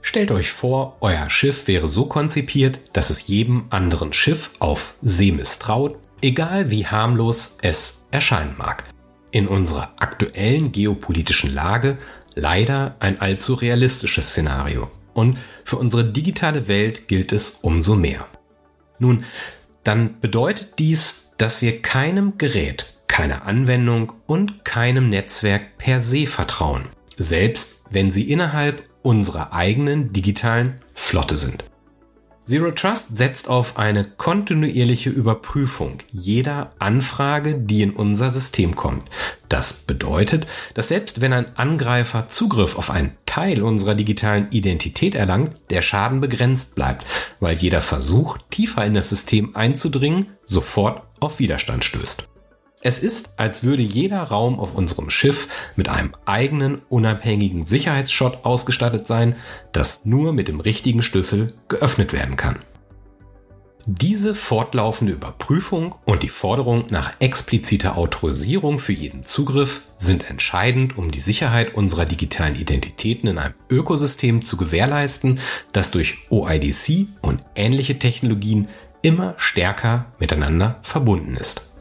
Stellt 0.00 0.30
euch 0.30 0.52
vor, 0.52 0.96
euer 1.00 1.28
Schiff 1.28 1.66
wäre 1.66 1.88
so 1.88 2.06
konzipiert, 2.06 2.78
dass 2.92 3.10
es 3.10 3.26
jedem 3.26 3.64
anderen 3.70 4.12
Schiff 4.12 4.52
auf 4.60 4.94
See 5.02 5.32
misstraut, 5.32 5.96
egal 6.20 6.70
wie 6.70 6.86
harmlos 6.86 7.58
es 7.62 8.06
erscheinen 8.12 8.54
mag. 8.56 8.84
In 9.32 9.48
unserer 9.48 9.92
aktuellen 9.98 10.70
geopolitischen 10.70 11.52
Lage 11.52 11.98
leider 12.36 12.94
ein 13.00 13.20
allzu 13.20 13.54
realistisches 13.54 14.28
Szenario. 14.28 14.88
Und 15.14 15.38
für 15.64 15.76
unsere 15.76 16.04
digitale 16.04 16.68
Welt 16.68 17.08
gilt 17.08 17.32
es 17.32 17.58
umso 17.62 17.94
mehr. 17.94 18.26
Nun, 18.98 19.24
dann 19.84 20.20
bedeutet 20.20 20.78
dies, 20.78 21.30
dass 21.38 21.60
wir 21.60 21.82
keinem 21.82 22.38
Gerät, 22.38 22.94
keiner 23.08 23.46
Anwendung 23.46 24.12
und 24.26 24.64
keinem 24.64 25.10
Netzwerk 25.10 25.76
per 25.76 26.00
se 26.00 26.26
vertrauen, 26.26 26.88
selbst 27.18 27.84
wenn 27.90 28.10
sie 28.10 28.30
innerhalb 28.30 28.82
unserer 29.02 29.52
eigenen 29.52 30.12
digitalen 30.12 30.80
Flotte 30.94 31.38
sind. 31.38 31.64
Zero 32.52 32.70
Trust 32.70 33.16
setzt 33.16 33.48
auf 33.48 33.78
eine 33.78 34.04
kontinuierliche 34.04 35.08
Überprüfung 35.08 35.96
jeder 36.12 36.72
Anfrage, 36.78 37.54
die 37.54 37.80
in 37.80 37.92
unser 37.92 38.30
System 38.30 38.76
kommt. 38.76 39.08
Das 39.48 39.72
bedeutet, 39.72 40.46
dass 40.74 40.88
selbst 40.88 41.22
wenn 41.22 41.32
ein 41.32 41.56
Angreifer 41.56 42.28
Zugriff 42.28 42.76
auf 42.76 42.90
einen 42.90 43.16
Teil 43.24 43.62
unserer 43.62 43.94
digitalen 43.94 44.48
Identität 44.50 45.14
erlangt, 45.14 45.52
der 45.70 45.80
Schaden 45.80 46.20
begrenzt 46.20 46.74
bleibt, 46.74 47.06
weil 47.40 47.56
jeder 47.56 47.80
Versuch, 47.80 48.36
tiefer 48.50 48.84
in 48.84 48.92
das 48.92 49.08
System 49.08 49.56
einzudringen, 49.56 50.26
sofort 50.44 51.04
auf 51.20 51.38
Widerstand 51.38 51.86
stößt. 51.86 52.31
Es 52.84 52.98
ist, 52.98 53.34
als 53.36 53.62
würde 53.62 53.82
jeder 53.82 54.20
Raum 54.24 54.58
auf 54.58 54.74
unserem 54.74 55.08
Schiff 55.08 55.46
mit 55.76 55.88
einem 55.88 56.12
eigenen 56.24 56.82
unabhängigen 56.88 57.64
Sicherheitsschott 57.64 58.44
ausgestattet 58.44 59.06
sein, 59.06 59.36
das 59.70 60.04
nur 60.04 60.32
mit 60.32 60.48
dem 60.48 60.58
richtigen 60.58 61.00
Schlüssel 61.00 61.52
geöffnet 61.68 62.12
werden 62.12 62.34
kann. 62.34 62.58
Diese 63.86 64.34
fortlaufende 64.34 65.12
Überprüfung 65.12 65.94
und 66.04 66.24
die 66.24 66.28
Forderung 66.28 66.84
nach 66.90 67.12
expliziter 67.20 67.96
Autorisierung 67.96 68.80
für 68.80 68.92
jeden 68.92 69.24
Zugriff 69.24 69.82
sind 69.98 70.28
entscheidend, 70.28 70.98
um 70.98 71.10
die 71.10 71.20
Sicherheit 71.20 71.74
unserer 71.74 72.04
digitalen 72.04 72.56
Identitäten 72.56 73.28
in 73.28 73.38
einem 73.38 73.54
Ökosystem 73.70 74.44
zu 74.44 74.56
gewährleisten, 74.56 75.40
das 75.72 75.92
durch 75.92 76.18
OIDC 76.30 77.08
und 77.22 77.40
ähnliche 77.54 77.98
Technologien 77.98 78.68
immer 79.02 79.34
stärker 79.36 80.06
miteinander 80.20 80.78
verbunden 80.82 81.36
ist. 81.36 81.71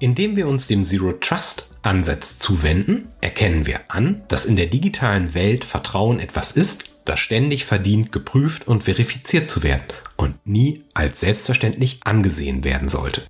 Indem 0.00 0.34
wir 0.34 0.48
uns 0.48 0.66
dem 0.66 0.82
Zero 0.82 1.12
Trust 1.12 1.68
Ansatz 1.82 2.38
zuwenden, 2.38 3.08
erkennen 3.20 3.66
wir 3.66 3.80
an, 3.88 4.22
dass 4.28 4.46
in 4.46 4.56
der 4.56 4.66
digitalen 4.66 5.34
Welt 5.34 5.62
Vertrauen 5.66 6.20
etwas 6.20 6.52
ist, 6.52 7.02
das 7.04 7.20
ständig 7.20 7.66
verdient, 7.66 8.10
geprüft 8.10 8.66
und 8.66 8.84
verifiziert 8.84 9.50
zu 9.50 9.62
werden 9.62 9.84
und 10.16 10.46
nie 10.46 10.84
als 10.94 11.20
selbstverständlich 11.20 12.00
angesehen 12.04 12.64
werden 12.64 12.88
sollte. 12.88 13.26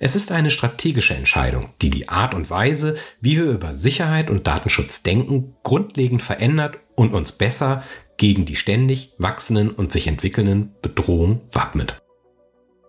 Es 0.00 0.16
ist 0.16 0.32
eine 0.32 0.50
strategische 0.50 1.14
Entscheidung, 1.14 1.70
die 1.80 1.90
die 1.90 2.08
Art 2.08 2.34
und 2.34 2.50
Weise, 2.50 2.96
wie 3.20 3.36
wir 3.36 3.44
über 3.44 3.76
Sicherheit 3.76 4.28
und 4.28 4.48
Datenschutz 4.48 5.04
denken, 5.04 5.54
grundlegend 5.62 6.20
verändert 6.20 6.78
und 6.96 7.14
uns 7.14 7.30
besser 7.30 7.84
gegen 8.16 8.44
die 8.44 8.56
ständig 8.56 9.12
wachsenden 9.18 9.70
und 9.70 9.92
sich 9.92 10.08
entwickelnden 10.08 10.74
Bedrohungen 10.82 11.42
wappnet. 11.52 12.02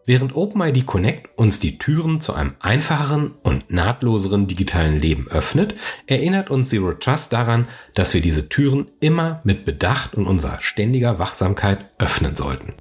Während 0.08 0.38
OpenID 0.38 0.86
Connect 0.86 1.38
uns 1.38 1.60
die 1.60 1.78
Türen 1.78 2.22
zu 2.22 2.34
einem 2.34 2.54
einfacheren 2.62 3.32
und 3.43 3.70
nahtloseren 3.74 4.48
digitalen 4.48 4.98
Leben 4.98 5.28
öffnet, 5.28 5.76
erinnert 6.06 6.50
uns 6.50 6.70
Zero 6.70 6.93
Trust 6.93 7.34
daran, 7.34 7.67
dass 7.93 8.13
wir 8.13 8.22
diese 8.22 8.48
Türen 8.48 8.89
immer 9.02 9.41
mit 9.43 9.65
Bedacht 9.65 10.15
und 10.15 10.26
unserer 10.26 10.62
ständiger 10.62 11.20
Wachsamkeit 11.20 11.89
öffnen 11.98 12.38
sollten. 12.38 12.74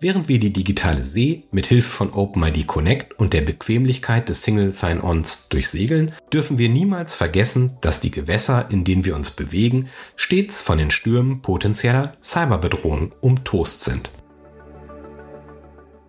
Während 0.00 0.28
wir 0.28 0.40
die 0.40 0.52
digitale 0.52 1.04
See 1.04 1.44
mit 1.52 1.66
Hilfe 1.66 1.88
von 1.90 2.12
OpenID 2.12 2.66
Connect 2.66 3.16
und 3.16 3.32
der 3.32 3.42
Bequemlichkeit 3.42 4.28
des 4.28 4.42
Single 4.42 4.72
Sign-Ons 4.72 5.50
durchsegeln, 5.50 6.10
dürfen 6.32 6.58
wir 6.58 6.68
niemals 6.68 7.14
vergessen, 7.14 7.76
dass 7.80 8.00
die 8.00 8.10
Gewässer, 8.10 8.66
in 8.70 8.82
denen 8.82 9.04
wir 9.04 9.14
uns 9.14 9.30
bewegen, 9.30 9.88
stets 10.16 10.62
von 10.62 10.78
den 10.78 10.90
Stürmen 10.90 11.42
potenzieller 11.42 12.10
Cyberbedrohungen 12.24 13.12
umtost 13.20 13.84
sind. 13.84 14.10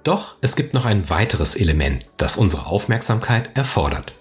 Doch 0.03 0.35
es 0.41 0.55
gibt 0.55 0.73
noch 0.73 0.85
ein 0.85 1.09
weiteres 1.09 1.55
Element, 1.55 2.07
das 2.17 2.37
unsere 2.37 2.65
Aufmerksamkeit 2.65 3.55
erfordert. 3.55 4.13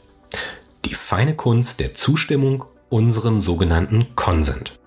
Die 0.85 0.95
feine 0.95 1.35
Kunst 1.35 1.81
der 1.81 1.95
Zustimmung 1.95 2.65
unserem 2.91 3.41
sogenannten 3.41 4.15
Consent. 4.15 4.79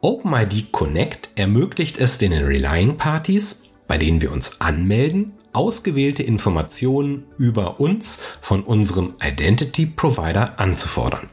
OpenID 0.00 0.72
Connect 0.72 1.30
ermöglicht 1.34 1.98
es 1.98 2.16
den 2.16 2.32
Relying 2.32 2.96
Parties, 2.96 3.64
bei 3.86 3.98
denen 3.98 4.22
wir 4.22 4.32
uns 4.32 4.60
anmelden, 4.60 5.32
ausgewählte 5.52 6.22
Informationen 6.22 7.24
über 7.36 7.80
uns 7.80 8.22
von 8.40 8.62
unserem 8.62 9.14
Identity 9.22 9.84
Provider 9.86 10.58
anzufordern. 10.58 11.28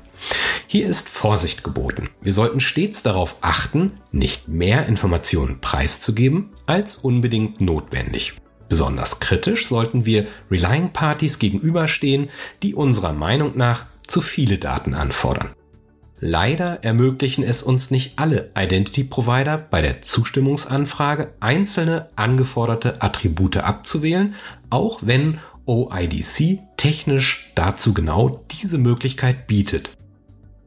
Hier 0.65 0.87
ist 0.87 1.07
Vorsicht 1.07 1.63
geboten. 1.63 2.09
Wir 2.19 2.33
sollten 2.33 2.59
stets 2.59 3.03
darauf 3.03 3.37
achten, 3.41 3.93
nicht 4.11 4.49
mehr 4.49 4.87
Informationen 4.87 5.61
preiszugeben 5.61 6.49
als 6.65 6.97
unbedingt 6.97 7.61
notwendig. 7.61 8.33
Besonders 8.69 9.19
kritisch 9.19 9.67
sollten 9.67 10.05
wir 10.05 10.27
Relying 10.51 10.91
Parties 10.91 11.39
gegenüberstehen, 11.39 12.29
die 12.63 12.75
unserer 12.75 13.13
Meinung 13.13 13.57
nach 13.57 13.85
zu 14.05 14.21
viele 14.21 14.57
Daten 14.57 14.93
anfordern. 14.93 15.49
Leider 16.19 16.83
ermöglichen 16.83 17.43
es 17.43 17.61
uns 17.61 17.91
nicht 17.91 18.17
alle 18.17 18.49
Identity 18.57 19.03
Provider 19.03 19.57
bei 19.57 19.81
der 19.81 20.01
Zustimmungsanfrage 20.01 21.33
einzelne 21.39 22.07
angeforderte 22.15 23.01
Attribute 23.03 23.57
abzuwählen, 23.57 24.33
auch 24.71 25.01
wenn 25.03 25.37
OIDC 25.67 26.59
technisch 26.75 27.51
dazu 27.53 27.93
genau 27.93 28.43
diese 28.49 28.79
Möglichkeit 28.79 29.45
bietet. 29.45 29.91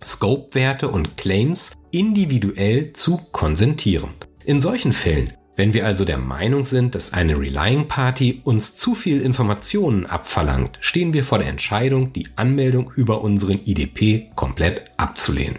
Scope-Werte 0.05 0.89
und 0.89 1.17
Claims 1.17 1.73
individuell 1.91 2.93
zu 2.93 3.19
konsentieren. 3.33 4.11
In 4.45 4.63
solchen 4.63 4.93
Fällen 4.93 5.33
wenn 5.61 5.75
wir 5.75 5.85
also 5.85 6.07
der 6.07 6.16
Meinung 6.16 6.64
sind, 6.64 6.94
dass 6.94 7.12
eine 7.12 7.38
Relying 7.38 7.87
Party 7.87 8.40
uns 8.44 8.77
zu 8.77 8.94
viel 8.94 9.20
Informationen 9.20 10.07
abverlangt, 10.07 10.79
stehen 10.81 11.12
wir 11.12 11.23
vor 11.23 11.37
der 11.37 11.49
Entscheidung, 11.49 12.14
die 12.14 12.29
Anmeldung 12.37 12.90
über 12.96 13.20
unseren 13.20 13.61
IDP 13.66 14.31
komplett 14.37 14.85
abzulehnen. 14.96 15.59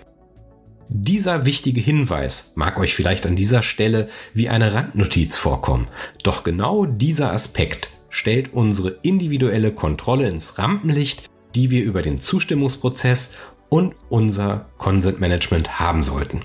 Dieser 0.89 1.45
wichtige 1.45 1.79
Hinweis 1.79 2.53
mag 2.55 2.79
euch 2.79 2.95
vielleicht 2.95 3.27
an 3.27 3.35
dieser 3.35 3.61
Stelle 3.61 4.09
wie 4.33 4.49
eine 4.49 4.73
Randnotiz 4.73 5.37
vorkommen, 5.37 5.85
doch 6.23 6.43
genau 6.43 6.87
dieser 6.87 7.31
Aspekt 7.31 7.89
stellt 8.09 8.53
unsere 8.53 8.97
individuelle 9.03 9.71
Kontrolle 9.71 10.27
ins 10.27 10.57
Rampenlicht, 10.57 11.29
die 11.53 11.69
wir 11.69 11.83
über 11.83 12.01
den 12.01 12.19
Zustimmungsprozess 12.19 13.35
und 13.69 13.93
unser 14.09 14.65
Consent 14.79 15.19
Management 15.19 15.79
haben 15.79 16.01
sollten. 16.01 16.41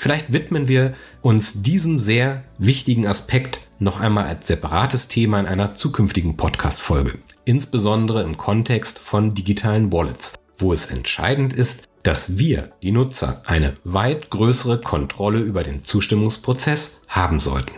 Vielleicht 0.00 0.32
widmen 0.32 0.66
wir 0.66 0.94
uns 1.20 1.60
diesem 1.60 1.98
sehr 1.98 2.44
wichtigen 2.56 3.06
Aspekt 3.06 3.60
noch 3.78 4.00
einmal 4.00 4.24
als 4.24 4.46
separates 4.46 5.08
Thema 5.08 5.38
in 5.38 5.44
einer 5.44 5.74
zukünftigen 5.74 6.38
Podcast-Folge, 6.38 7.18
insbesondere 7.44 8.22
im 8.22 8.38
Kontext 8.38 8.98
von 8.98 9.34
digitalen 9.34 9.92
Wallets, 9.92 10.38
wo 10.56 10.72
es 10.72 10.86
entscheidend 10.86 11.52
ist, 11.52 11.86
dass 12.02 12.38
wir, 12.38 12.70
die 12.82 12.92
Nutzer, 12.92 13.42
eine 13.44 13.76
weit 13.84 14.30
größere 14.30 14.80
Kontrolle 14.80 15.40
über 15.40 15.64
den 15.64 15.84
Zustimmungsprozess 15.84 17.02
haben 17.08 17.38
sollten. 17.38 17.74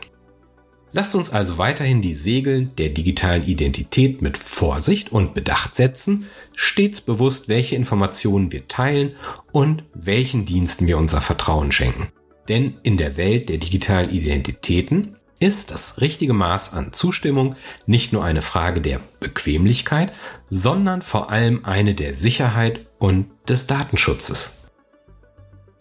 Lasst 0.94 1.14
uns 1.14 1.30
also 1.30 1.56
weiterhin 1.56 2.02
die 2.02 2.14
Segel 2.14 2.66
der 2.66 2.90
digitalen 2.90 3.44
Identität 3.44 4.20
mit 4.20 4.36
Vorsicht 4.36 5.10
und 5.10 5.32
Bedacht 5.32 5.74
setzen, 5.74 6.26
stets 6.54 7.00
bewusst, 7.00 7.48
welche 7.48 7.76
Informationen 7.76 8.52
wir 8.52 8.68
teilen 8.68 9.14
und 9.52 9.84
welchen 9.94 10.44
Diensten 10.44 10.86
wir 10.86 10.98
unser 10.98 11.22
Vertrauen 11.22 11.72
schenken. 11.72 12.08
Denn 12.48 12.76
in 12.82 12.98
der 12.98 13.16
Welt 13.16 13.48
der 13.48 13.56
digitalen 13.56 14.10
Identitäten 14.10 15.16
ist 15.38 15.70
das 15.70 16.00
richtige 16.00 16.34
Maß 16.34 16.74
an 16.74 16.92
Zustimmung 16.92 17.56
nicht 17.86 18.12
nur 18.12 18.22
eine 18.22 18.42
Frage 18.42 18.80
der 18.80 19.00
Bequemlichkeit, 19.18 20.12
sondern 20.50 21.02
vor 21.02 21.30
allem 21.30 21.64
eine 21.64 21.94
der 21.94 22.14
Sicherheit 22.14 22.86
und 22.98 23.26
des 23.48 23.66
Datenschutzes. 23.66 24.61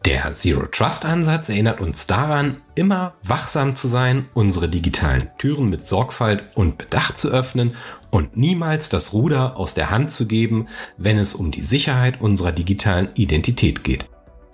Der 0.05 0.33
Zero 0.33 0.65
Trust 0.65 1.05
Ansatz 1.05 1.49
erinnert 1.49 1.79
uns 1.79 2.07
daran, 2.07 2.57
immer 2.73 3.13
wachsam 3.23 3.75
zu 3.75 3.87
sein, 3.87 4.27
unsere 4.33 4.67
digitalen 4.67 5.29
Türen 5.37 5.69
mit 5.69 5.85
Sorgfalt 5.85 6.43
und 6.55 6.79
Bedacht 6.79 7.19
zu 7.19 7.29
öffnen 7.29 7.75
und 8.09 8.35
niemals 8.35 8.89
das 8.89 9.13
Ruder 9.13 9.57
aus 9.57 9.75
der 9.75 9.91
Hand 9.91 10.09
zu 10.09 10.25
geben, 10.25 10.67
wenn 10.97 11.19
es 11.19 11.35
um 11.35 11.51
die 11.51 11.61
Sicherheit 11.61 12.19
unserer 12.19 12.51
digitalen 12.51 13.09
Identität 13.13 13.83
geht. 13.83 14.05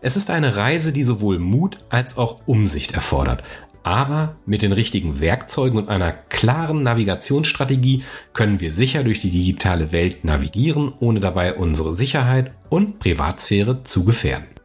Es 0.01 0.17
ist 0.17 0.29
eine 0.31 0.57
Reise, 0.57 0.91
die 0.91 1.03
sowohl 1.03 1.39
Mut 1.39 1.77
als 1.89 2.17
auch 2.17 2.41
Umsicht 2.45 2.91
erfordert, 2.91 3.41
aber 3.83 4.35
mit 4.45 4.63
den 4.63 4.73
richtigen 4.73 5.21
Werkzeugen 5.21 5.79
und 5.79 5.87
einer 5.87 6.11
klaren 6.11 6.83
Navigationsstrategie 6.83 8.03
können 8.33 8.59
wir 8.59 8.73
sicher 8.73 9.05
durch 9.05 9.21
die 9.21 9.31
digitale 9.31 9.93
Welt 9.93 10.25
navigieren, 10.25 10.91
ohne 10.99 11.21
dabei 11.21 11.53
unsere 11.53 11.95
Sicherheit 11.95 12.51
und 12.67 12.99
Privatsphäre 12.99 13.85
zu 13.85 14.03
gefährden. 14.03 14.56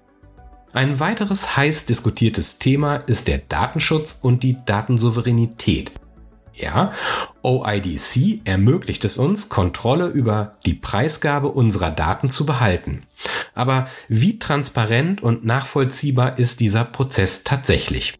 Ein 0.73 1.01
weiteres 1.01 1.57
heiß 1.57 1.85
diskutiertes 1.85 2.59
Thema 2.59 2.97
ist 2.97 3.29
der 3.29 3.39
Datenschutz 3.39 4.19
und 4.23 4.43
die 4.43 4.57
Datensouveränität. 4.65 5.93
Ja, 6.55 6.91
OIDC 7.43 8.41
ermöglicht 8.45 9.05
es 9.05 9.19
uns, 9.19 9.51
Kontrolle 9.51 10.07
über 10.07 10.53
die 10.65 10.75
Preisgabe 10.75 11.49
unserer 11.49 11.91
Daten 11.91 12.31
zu 12.31 12.47
behalten. 12.47 13.03
Aber 13.55 13.87
wie 14.09 14.39
transparent 14.39 15.23
und 15.23 15.45
nachvollziehbar 15.45 16.39
ist 16.39 16.61
dieser 16.61 16.85
Prozess 16.85 17.45
tatsächlich? 17.45 18.15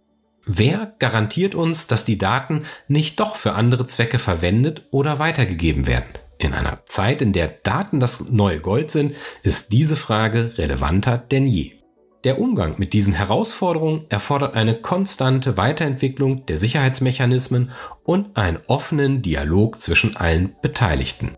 Wer 0.45 0.95
garantiert 0.99 1.55
uns, 1.55 1.87
dass 1.87 2.05
die 2.05 2.19
Daten 2.19 2.65
nicht 2.89 3.21
doch 3.21 3.37
für 3.37 3.53
andere 3.55 3.87
Zwecke 3.87 4.19
verwendet 4.19 4.87
oder 4.91 5.19
weitergegeben 5.19 5.87
werden? 5.87 6.09
In 6.37 6.53
einer 6.53 6.85
Zeit, 6.85 7.23
in 7.23 7.33
der 7.33 7.49
Daten 7.49 8.01
das 8.01 8.29
neue 8.29 8.61
Gold 8.61 8.91
sind, 8.91 9.15
ist 9.43 9.73
diese 9.73 9.97
Frage 9.97 10.59
relevanter 10.59 11.17
denn 11.17 11.47
je. 11.47 11.82
Der 12.25 12.39
Umgang 12.39 12.77
mit 12.79 12.93
diesen 12.93 13.15
Herausforderungen 13.15 14.05
erfordert 14.09 14.55
eine 14.55 14.81
konstante 14.81 15.57
Weiterentwicklung 15.57 16.47
der 16.47 16.57
Sicherheitsmechanismen 16.57 17.73
und 18.05 18.37
einen 18.37 18.59
offenen 18.69 19.23
Dialog 19.23 19.81
zwischen 19.81 20.15
allen 20.15 20.55
Beteiligten. 20.63 21.33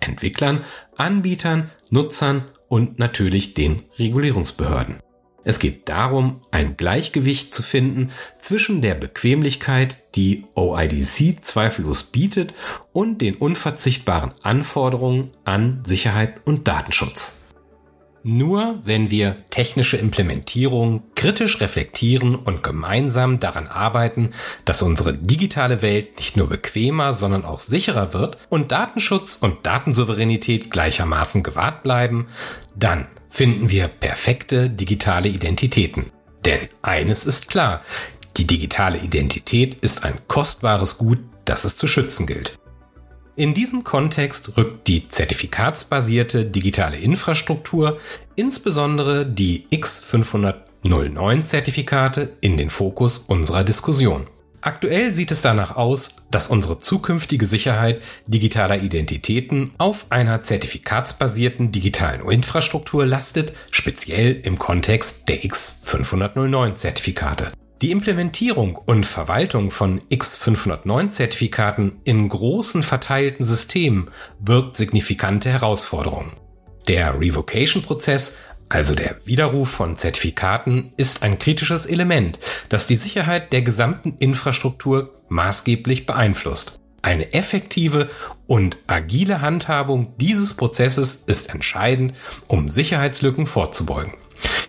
Entwicklern, 0.00 0.64
Anbietern, 0.96 1.70
Nutzern 1.90 2.46
und 2.68 2.98
natürlich 2.98 3.54
den 3.54 3.84
Regulierungsbehörden. 3.96 4.96
Es 5.44 5.60
geht 5.60 5.88
darum, 5.88 6.40
ein 6.50 6.76
Gleichgewicht 6.76 7.54
zu 7.54 7.62
finden 7.62 8.10
zwischen 8.38 8.82
der 8.82 8.94
Bequemlichkeit, 8.94 9.98
die 10.16 10.46
OIDC 10.54 11.44
zweifellos 11.44 12.04
bietet, 12.04 12.54
und 12.92 13.20
den 13.20 13.36
unverzichtbaren 13.36 14.32
Anforderungen 14.42 15.30
an 15.44 15.82
Sicherheit 15.84 16.40
und 16.46 16.66
Datenschutz. 16.66 17.43
Nur 18.26 18.80
wenn 18.84 19.10
wir 19.10 19.36
technische 19.50 19.98
Implementierung 19.98 21.02
kritisch 21.14 21.60
reflektieren 21.60 22.34
und 22.34 22.62
gemeinsam 22.62 23.38
daran 23.38 23.66
arbeiten, 23.66 24.30
dass 24.64 24.82
unsere 24.82 25.12
digitale 25.12 25.82
Welt 25.82 26.16
nicht 26.16 26.36
nur 26.36 26.48
bequemer, 26.48 27.12
sondern 27.12 27.44
auch 27.44 27.60
sicherer 27.60 28.14
wird 28.14 28.38
und 28.48 28.72
Datenschutz 28.72 29.36
und 29.36 29.66
Datensouveränität 29.66 30.70
gleichermaßen 30.70 31.42
gewahrt 31.42 31.82
bleiben, 31.82 32.26
dann 32.74 33.06
finden 33.28 33.68
wir 33.68 33.88
perfekte 33.88 34.70
digitale 34.70 35.28
Identitäten. 35.28 36.10
Denn 36.44 36.60
eines 36.82 37.26
ist 37.26 37.48
klar, 37.48 37.82
die 38.38 38.46
digitale 38.46 38.98
Identität 38.98 39.76
ist 39.76 40.04
ein 40.04 40.18
kostbares 40.26 40.98
Gut 40.98 41.18
dass 41.44 41.64
es 41.64 41.76
zu 41.76 41.86
schützen 41.86 42.26
gilt. 42.26 42.58
In 43.36 43.52
diesem 43.52 43.82
Kontext 43.82 44.56
rückt 44.56 44.86
die 44.86 45.08
zertifikatsbasierte 45.08 46.44
digitale 46.44 46.98
Infrastruktur, 46.98 47.98
insbesondere 48.36 49.26
die 49.26 49.66
X509-Zertifikate, 49.72 52.36
in 52.40 52.56
den 52.56 52.70
Fokus 52.70 53.18
unserer 53.18 53.64
Diskussion. 53.64 54.28
Aktuell 54.60 55.12
sieht 55.12 55.32
es 55.32 55.42
danach 55.42 55.74
aus, 55.74 56.14
dass 56.30 56.46
unsere 56.46 56.78
zukünftige 56.78 57.46
Sicherheit 57.46 58.00
digitaler 58.28 58.82
Identitäten 58.82 59.72
auf 59.78 60.06
einer 60.10 60.44
zertifikatsbasierten 60.44 61.72
digitalen 61.72 62.24
Infrastruktur 62.30 63.04
lastet, 63.04 63.52
speziell 63.72 64.42
im 64.44 64.60
Kontext 64.60 65.28
der 65.28 65.42
X509-Zertifikate. 65.42 67.50
Die 67.82 67.90
Implementierung 67.90 68.76
und 68.76 69.04
Verwaltung 69.04 69.70
von 69.70 70.00
X509-Zertifikaten 70.02 72.00
in 72.04 72.28
großen 72.28 72.84
verteilten 72.84 73.44
Systemen 73.44 74.10
birgt 74.38 74.76
signifikante 74.76 75.50
Herausforderungen. 75.50 76.32
Der 76.86 77.18
Revocation-Prozess, 77.20 78.36
also 78.68 78.94
der 78.94 79.16
Widerruf 79.26 79.70
von 79.70 79.98
Zertifikaten, 79.98 80.92
ist 80.96 81.24
ein 81.24 81.38
kritisches 81.38 81.86
Element, 81.86 82.38
das 82.68 82.86
die 82.86 82.96
Sicherheit 82.96 83.52
der 83.52 83.62
gesamten 83.62 84.16
Infrastruktur 84.18 85.20
maßgeblich 85.28 86.06
beeinflusst. 86.06 86.80
Eine 87.02 87.34
effektive 87.34 88.08
und 88.46 88.78
agile 88.86 89.40
Handhabung 89.42 90.16
dieses 90.16 90.54
Prozesses 90.54 91.16
ist 91.26 91.52
entscheidend, 91.52 92.14
um 92.46 92.68
Sicherheitslücken 92.68 93.46
vorzubeugen. 93.46 94.14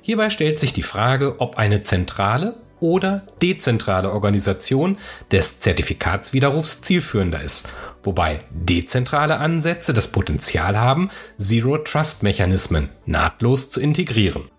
Hierbei 0.02 0.30
stellt 0.30 0.60
sich 0.60 0.74
die 0.74 0.84
Frage, 0.84 1.40
ob 1.40 1.58
eine 1.58 1.82
zentrale 1.82 2.58
oder 2.80 3.26
dezentrale 3.42 4.12
Organisation 4.12 4.98
des 5.32 5.60
Zertifikatswiderrufs 5.60 6.82
zielführender 6.82 7.42
ist, 7.42 7.70
wobei 8.04 8.42
dezentrale 8.50 9.38
Ansätze 9.38 9.94
das 9.94 10.10
Potenzial 10.10 10.78
haben, 10.78 11.10
Zero-Trust-Mechanismen 11.40 12.90
nahtlos 13.06 13.70
zu 13.70 13.82
integrieren. 13.82 14.50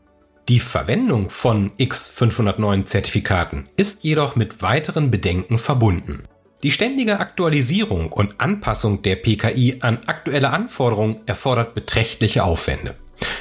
Die 0.48 0.60
Verwendung 0.60 1.28
von 1.28 1.72
X509-Zertifikaten 1.72 3.64
ist 3.76 4.04
jedoch 4.04 4.36
mit 4.36 4.62
weiteren 4.62 5.10
Bedenken 5.10 5.58
verbunden. 5.58 6.22
Die 6.62 6.70
ständige 6.70 7.18
Aktualisierung 7.18 8.12
und 8.12 8.40
Anpassung 8.40 9.02
der 9.02 9.16
PKI 9.16 9.78
an 9.80 9.98
aktuelle 10.06 10.50
Anforderungen 10.50 11.20
erfordert 11.26 11.74
beträchtliche 11.74 12.44
Aufwände. 12.44 12.94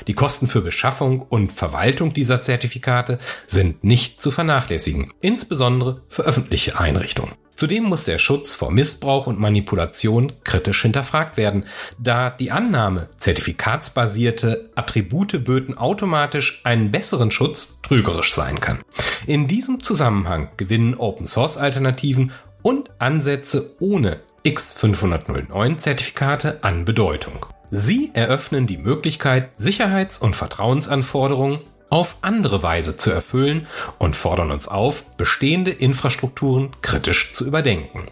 Die 0.08 0.14
Kosten 0.14 0.48
für 0.48 0.62
Beschaffung 0.62 1.22
und 1.22 1.52
Verwaltung 1.52 2.14
dieser 2.14 2.42
Zertifikate 2.42 3.20
sind 3.48 3.84
nicht 3.84 4.22
zu 4.22 4.32
vernachlässigen, 4.32 5.12
insbesondere 5.22 6.02
für 6.10 6.24
öffentliche 6.24 6.80
Einrichtungen. 6.80 7.34
Zudem 7.56 7.86
muss 7.86 8.04
der 8.04 8.18
Schutz 8.18 8.54
vor 8.54 8.70
Missbrauch 8.70 9.28
und 9.28 9.40
Manipulation 9.40 10.34
kritisch 10.44 10.82
hinterfragt 10.82 11.38
werden, 11.38 11.64
da 11.98 12.30
die 12.30 12.52
Annahme, 12.52 13.08
zertifikatsbasierte 13.18 14.72
Attribute 14.76 15.44
böten 15.44 15.78
automatisch 15.78 16.62
einen 16.66 16.92
besseren 16.92 17.32
Schutz 17.32 17.80
trügerisch 17.82 18.34
sein 18.34 18.60
kann. 18.60 18.80
In 19.26 19.48
diesem 19.48 19.82
Zusammenhang 19.82 20.50
gewinnen 20.58 20.96
Open 20.96 21.28
Source 21.28 21.58
Alternativen 21.58 22.34
und 22.62 22.92
Ansätze 23.00 23.76
ohne 23.80 24.20
X509 24.44 25.78
Zertifikate 25.78 26.62
an 26.62 26.84
Bedeutung. 26.84 27.46
Sie 27.72 28.12
eröffnen 28.14 28.68
die 28.68 28.78
Möglichkeit, 28.78 29.50
Sicherheits- 29.58 30.18
und 30.18 30.36
Vertrauensanforderungen 30.36 31.60
auf 31.90 32.18
andere 32.22 32.64
Weise 32.64 32.98
zu 32.98 33.12
erfüllen 33.12 33.68
und 34.00 34.16
fordern 34.16 34.52
uns 34.52 34.68
auf, 34.68 35.16
bestehende 35.18 35.72
Infrastrukturen 35.72 36.72
kritisch 36.82 37.32
zu 37.32 37.46
überdenken. 37.46 38.06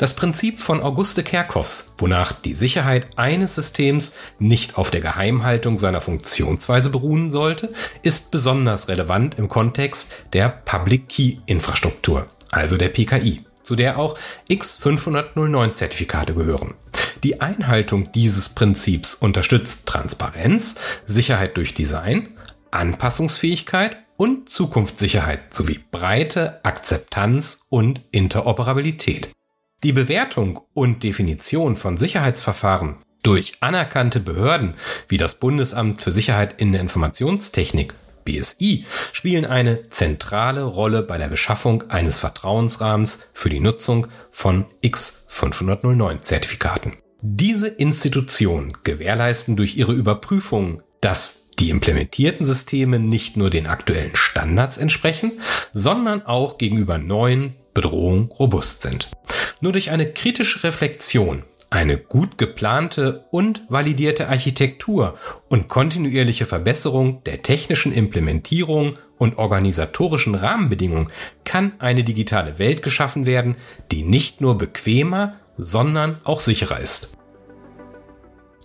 Das 0.00 0.14
Prinzip 0.14 0.60
von 0.60 0.82
Auguste 0.82 1.22
Kerckhoffs, 1.22 1.94
wonach 1.98 2.32
die 2.32 2.54
Sicherheit 2.54 3.18
eines 3.18 3.54
Systems 3.54 4.14
nicht 4.38 4.78
auf 4.78 4.90
der 4.90 5.02
Geheimhaltung 5.02 5.76
seiner 5.76 6.00
Funktionsweise 6.00 6.88
beruhen 6.88 7.30
sollte, 7.30 7.70
ist 8.02 8.30
besonders 8.30 8.88
relevant 8.88 9.38
im 9.38 9.48
Kontext 9.48 10.12
der 10.32 10.48
Public 10.48 11.10
Key 11.10 11.36
Infrastruktur, 11.44 12.28
also 12.50 12.78
der 12.78 12.88
PKI, 12.88 13.44
zu 13.62 13.76
der 13.76 13.98
auch 13.98 14.16
X509 14.48 15.74
Zertifikate 15.74 16.32
gehören. 16.32 16.72
Die 17.22 17.40
Einhaltung 17.40 18.12
dieses 18.12 18.48
Prinzips 18.48 19.14
unterstützt 19.14 19.86
Transparenz, 19.86 20.76
Sicherheit 21.04 21.56
durch 21.56 21.74
Design, 21.74 22.28
Anpassungsfähigkeit 22.70 23.98
und 24.16 24.48
Zukunftssicherheit 24.48 25.52
sowie 25.52 25.80
breite 25.90 26.64
Akzeptanz 26.64 27.66
und 27.68 28.00
Interoperabilität. 28.10 29.30
Die 29.82 29.92
Bewertung 29.92 30.60
und 30.72 31.02
Definition 31.02 31.76
von 31.76 31.96
Sicherheitsverfahren 31.96 32.98
durch 33.22 33.54
anerkannte 33.60 34.20
Behörden 34.20 34.74
wie 35.08 35.18
das 35.18 35.40
Bundesamt 35.40 36.00
für 36.00 36.12
Sicherheit 36.12 36.60
in 36.60 36.72
der 36.72 36.80
Informationstechnik 36.80 37.94
BSI 38.24 38.84
spielen 39.12 39.46
eine 39.46 39.82
zentrale 39.90 40.64
Rolle 40.64 41.02
bei 41.02 41.18
der 41.18 41.28
Beschaffung 41.28 41.90
eines 41.90 42.18
Vertrauensrahmens 42.18 43.30
für 43.34 43.48
die 43.48 43.60
Nutzung 43.60 44.06
von 44.30 44.66
X509 44.82 46.20
Zertifikaten. 46.20 46.96
Diese 47.22 47.68
Institutionen 47.68 48.72
gewährleisten 48.82 49.54
durch 49.54 49.76
ihre 49.76 49.92
Überprüfung, 49.92 50.82
dass 51.02 51.50
die 51.58 51.68
implementierten 51.68 52.46
Systeme 52.46 52.98
nicht 52.98 53.36
nur 53.36 53.50
den 53.50 53.66
aktuellen 53.66 54.16
Standards 54.16 54.78
entsprechen, 54.78 55.32
sondern 55.74 56.22
auch 56.22 56.56
gegenüber 56.56 56.96
neuen 56.96 57.56
Bedrohungen 57.74 58.30
robust 58.38 58.80
sind. 58.80 59.10
Nur 59.60 59.72
durch 59.72 59.90
eine 59.90 60.10
kritische 60.10 60.64
Reflexion, 60.64 61.42
eine 61.68 61.98
gut 61.98 62.38
geplante 62.38 63.26
und 63.30 63.62
validierte 63.68 64.28
Architektur 64.28 65.18
und 65.50 65.68
kontinuierliche 65.68 66.46
Verbesserung 66.46 67.22
der 67.24 67.42
technischen 67.42 67.92
Implementierung 67.92 68.94
und 69.18 69.36
organisatorischen 69.36 70.34
Rahmenbedingungen 70.34 71.08
kann 71.44 71.72
eine 71.78 72.02
digitale 72.02 72.58
Welt 72.58 72.80
geschaffen 72.80 73.26
werden, 73.26 73.56
die 73.92 74.02
nicht 74.02 74.40
nur 74.40 74.56
bequemer, 74.56 75.34
sondern 75.62 76.18
auch 76.24 76.40
sicherer 76.40 76.80
ist. 76.80 77.16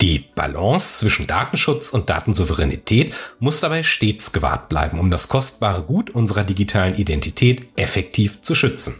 Die 0.02 0.20
Balance 0.36 1.00
zwischen 1.00 1.26
Datenschutz 1.26 1.90
und 1.90 2.10
Datensouveränität 2.10 3.16
muss 3.40 3.62
dabei 3.62 3.82
stets 3.82 4.34
gewahrt 4.34 4.68
bleiben, 4.68 5.00
um 5.00 5.10
das 5.10 5.30
kostbare 5.30 5.84
Gut 5.84 6.10
unserer 6.10 6.44
digitalen 6.44 6.96
Identität 6.96 7.68
effektiv 7.78 8.42
zu 8.42 8.56
schützen. 8.56 8.96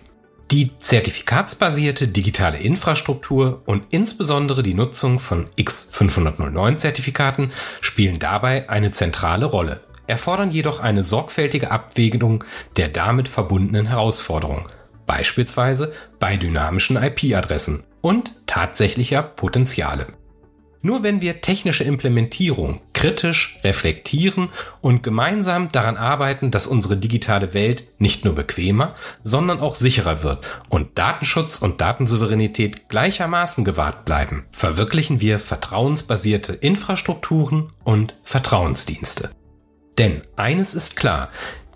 Die 0.52 0.78
zertifikatsbasierte 0.78 2.08
digitale 2.08 2.60
Infrastruktur 2.60 3.64
und 3.66 3.84
insbesondere 3.90 4.64
die 4.64 4.76
Nutzung 4.76 5.20
von 5.20 5.48
X509 5.58 6.78
Zertifikaten 6.78 7.52
spielen 7.82 8.20
dabei 8.20 8.70
eine 8.70 8.92
zentrale 8.92 9.48
Rolle, 9.48 9.82
erfordern 10.08 10.52
jedoch 10.52 10.80
eine 10.80 11.04
sorgfältige 11.04 11.72
Abwägung 11.72 12.44
der 12.78 12.90
damit 12.90 13.28
verbundenen 13.28 13.88
Herausforderungen, 13.88 14.66
beispielsweise 15.06 15.94
bei 16.20 16.38
dynamischen 16.38 16.98
IP-Adressen 16.98 17.84
und 18.02 18.34
tatsächlicher 18.46 19.24
Potenziale. 19.24 20.08
Nur 20.86 21.02
wenn 21.02 21.20
wir 21.20 21.41
technische 21.41 21.84
Implementierung 21.84 22.80
kritisch 22.94 23.58
reflektieren 23.63 24.50
und 24.82 25.02
gemeinsam 25.02 25.72
daran 25.72 25.98
arbeiten, 25.98 26.52
dass 26.52 26.68
unsere 26.68 26.96
digitale 26.96 27.56
Welt 27.56 27.86
nicht 27.98 28.24
nur 28.24 28.36
bequemer, 28.36 28.94
sondern 29.24 29.62
auch 29.62 29.74
sicherer 29.74 30.22
wird 30.22 30.46
und 30.70 31.00
Datenschutz 31.00 31.58
und 31.58 31.82
Datensouveränität 31.82 32.88
gleichermaßen 32.88 33.65
gewahrt 33.65 34.06
bleiben, 34.06 34.46
verwirklichen 34.52 35.22
wir 35.22 35.39
vertrauensbasierte 35.39 36.54
Infrastrukturen 36.54 37.72
und 37.84 38.15
Vertrauensdienste. 38.22 39.32
Denn 39.98 40.22
eines 40.36 40.76
ist 40.76 40.96
klar, 40.96 41.32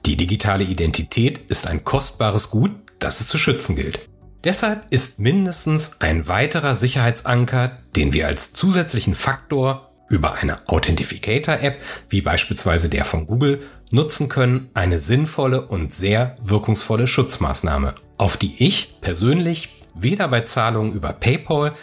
die 0.10 0.18
digitale 0.18 0.64
Identität 0.64 1.38
ist 1.50 1.68
ein 1.68 1.84
kostbares 1.84 2.50
Gut, 2.50 2.72
das 2.98 3.22
es 3.22 3.28
zu 3.28 3.38
schützen 3.38 3.76
gilt. 3.76 4.00
Deshalb 4.44 4.88
ist 4.90 5.20
mindestens 5.20 6.02
ein 6.02 6.28
weiterer 6.28 6.74
Sicherheitsanker, 6.74 7.78
den 7.96 8.12
wir 8.12 8.26
als 8.26 8.52
zusätzlichen 8.52 9.14
Faktor 9.14 9.92
über 10.10 10.34
eine 10.34 10.68
Authentificator-App, 10.68 11.84
wie 12.10 12.22
beispielsweise 12.22 12.90
der 12.90 13.06
von 13.06 13.28
Google, 13.28 13.62
nutzen 13.92 14.30
können, 14.30 14.72
eine 14.74 15.00
sinnvolle 15.00 15.68
und 15.68 15.94
sehr 15.94 16.36
wirkungsvolle 16.42 17.06
Schutzmaßnahme, 17.06 17.94
auf 18.18 18.36
die 18.36 18.56
ich 18.58 18.96
persönlich 19.02 19.70
weder 19.94 20.28
bei 20.28 20.42
Zahlungen 20.42 20.94
über 20.94 21.14
PayPal, 21.14 21.74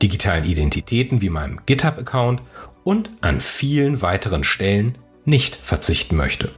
digitalen 0.00 0.46
Identitäten 0.46 1.20
wie 1.20 1.28
meinem 1.28 1.60
GitHub-Account 1.66 2.40
und 2.82 3.10
an 3.20 3.40
vielen 3.40 4.00
weiteren 4.00 4.42
Stellen 4.42 4.96
nicht 5.26 5.56
verzichten 5.56 6.16
möchte. 6.16 6.52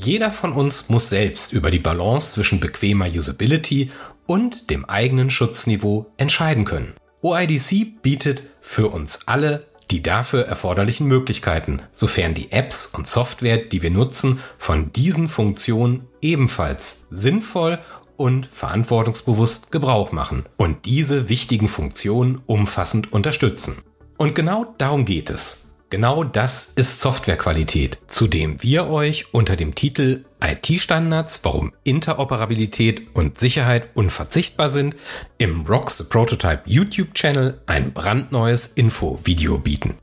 Jeder 0.00 0.30
von 0.30 0.52
uns 0.52 0.88
muss 0.88 1.08
selbst 1.08 1.52
über 1.52 1.72
die 1.72 1.80
Balance 1.80 2.32
zwischen 2.32 2.60
bequemer 2.60 3.06
Usability 3.06 3.90
und 4.26 4.70
dem 4.70 4.84
eigenen 4.84 5.28
Schutzniveau 5.28 6.06
entscheiden 6.16 6.64
können. 6.64 6.92
OIDC 7.20 8.00
bietet 8.00 8.44
für 8.60 8.88
uns 8.90 9.26
alle 9.26 9.66
die 9.90 10.00
dafür 10.00 10.44
erforderlichen 10.44 11.08
Möglichkeiten, 11.08 11.82
sofern 11.92 12.34
die 12.34 12.52
Apps 12.52 12.86
und 12.86 13.08
Software, 13.08 13.56
die 13.56 13.82
wir 13.82 13.90
nutzen, 13.90 14.38
von 14.56 14.92
diesen 14.92 15.26
Funktionen 15.28 16.06
ebenfalls 16.20 17.08
sinnvoll 17.10 17.80
und 18.16 18.46
verantwortungsbewusst 18.52 19.72
Gebrauch 19.72 20.12
machen 20.12 20.44
und 20.58 20.84
diese 20.84 21.28
wichtigen 21.28 21.66
Funktionen 21.66 22.40
umfassend 22.46 23.12
unterstützen. 23.12 23.82
Und 24.16 24.36
genau 24.36 24.74
darum 24.78 25.04
geht 25.04 25.30
es. 25.30 25.67
Genau 25.90 26.22
das 26.22 26.66
ist 26.76 27.00
Softwarequalität, 27.00 27.98
zu 28.08 28.26
dem 28.26 28.62
wir 28.62 28.88
euch 28.90 29.32
unter 29.32 29.56
dem 29.56 29.74
Titel 29.74 30.26
IT-Standards, 30.44 31.40
warum 31.44 31.72
Interoperabilität 31.82 33.14
und 33.14 33.40
Sicherheit 33.40 33.96
unverzichtbar 33.96 34.68
sind, 34.68 34.96
im 35.38 35.64
Rock 35.64 35.90
the 35.90 36.04
Prototype 36.04 36.62
YouTube-Channel 36.66 37.62
ein 37.64 37.94
brandneues 37.94 38.66
Info-Video 38.66 39.58
bieten. 39.58 39.94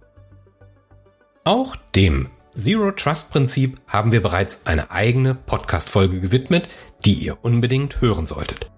Auch 1.43 1.75
dem 1.95 2.29
Zero 2.55 2.91
Trust 2.91 3.31
Prinzip 3.31 3.79
haben 3.85 4.11
wir 4.11 4.23
bereits 4.23 4.65
eine 4.65 4.89
eigene 4.89 5.35
Podcast-Folge 5.35 6.19
gewidmet, 6.19 6.67
die 7.05 7.13
ihr 7.13 7.43
unbedingt 7.43 8.01
hören 8.01 8.25
solltet. 8.25 8.71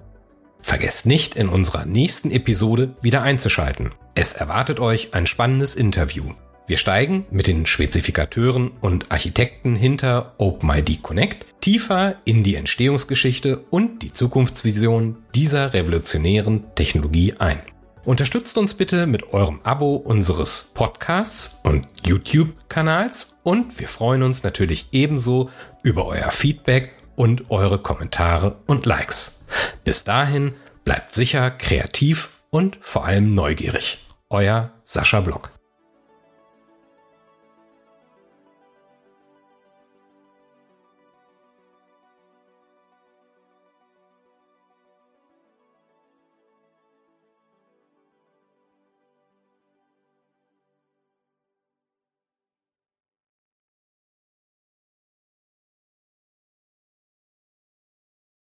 Vergesst 0.62 1.06
nicht, 1.06 1.38
in 1.38 1.48
unserer 1.48 1.86
nächsten 1.86 2.32
Episode 2.32 2.96
wieder 3.02 3.22
einzuschalten. 3.22 3.92
Es 4.16 4.34
erwartet 4.34 4.82
euch 4.82 5.14
ein 5.14 5.26
spannendes 5.26 5.76
Interview. 5.76 6.34
Wir 6.68 6.76
steigen 6.76 7.26
mit 7.32 7.48
den 7.48 7.66
Spezifikateuren 7.66 8.72
und 8.82 9.10
Architekten 9.10 9.78
hinter 9.78 10.34
OpenID 10.38 11.02
Connect 11.02 11.46
tiefer 11.62 12.18
in 12.26 12.44
die 12.44 12.56
Entstehungsgeschichte 12.56 13.60
und 13.70 14.04
die 14.04 14.12
Zukunftsvision 14.12 15.18
dieser 15.34 15.74
revolutionären 15.74 16.66
Technologie 16.76 17.36
ein. 17.40 17.62
Unterstützt 18.04 18.58
uns 18.58 18.74
bitte 18.74 19.08
mit 19.08 19.32
eurem 19.32 19.62
Abo 19.64 19.96
unseres 19.96 20.72
Podcasts 20.74 21.62
und 21.64 21.88
YouTube-Kanals 22.06 23.38
und 23.44 23.80
wir 23.80 23.88
freuen 23.88 24.24
uns 24.24 24.44
natürlich 24.44 24.88
ebenso 24.92 25.50
über 25.84 26.06
euer 26.06 26.32
Feedback 26.32 26.96
und 27.16 27.50
eure 27.50 27.80
Kommentare 27.80 28.58
und 28.68 28.86
Likes. 28.86 29.46
Bis 29.86 30.04
dahin 30.04 30.52
bleibt 30.84 31.14
sicher 31.14 31.50
kreativ 31.50 32.42
und 32.50 32.78
vor 32.82 33.06
allem 33.06 33.30
neugierig. 33.30 34.00
Euer 34.30 34.72
Sascha 34.84 35.22
Block. 35.22 35.57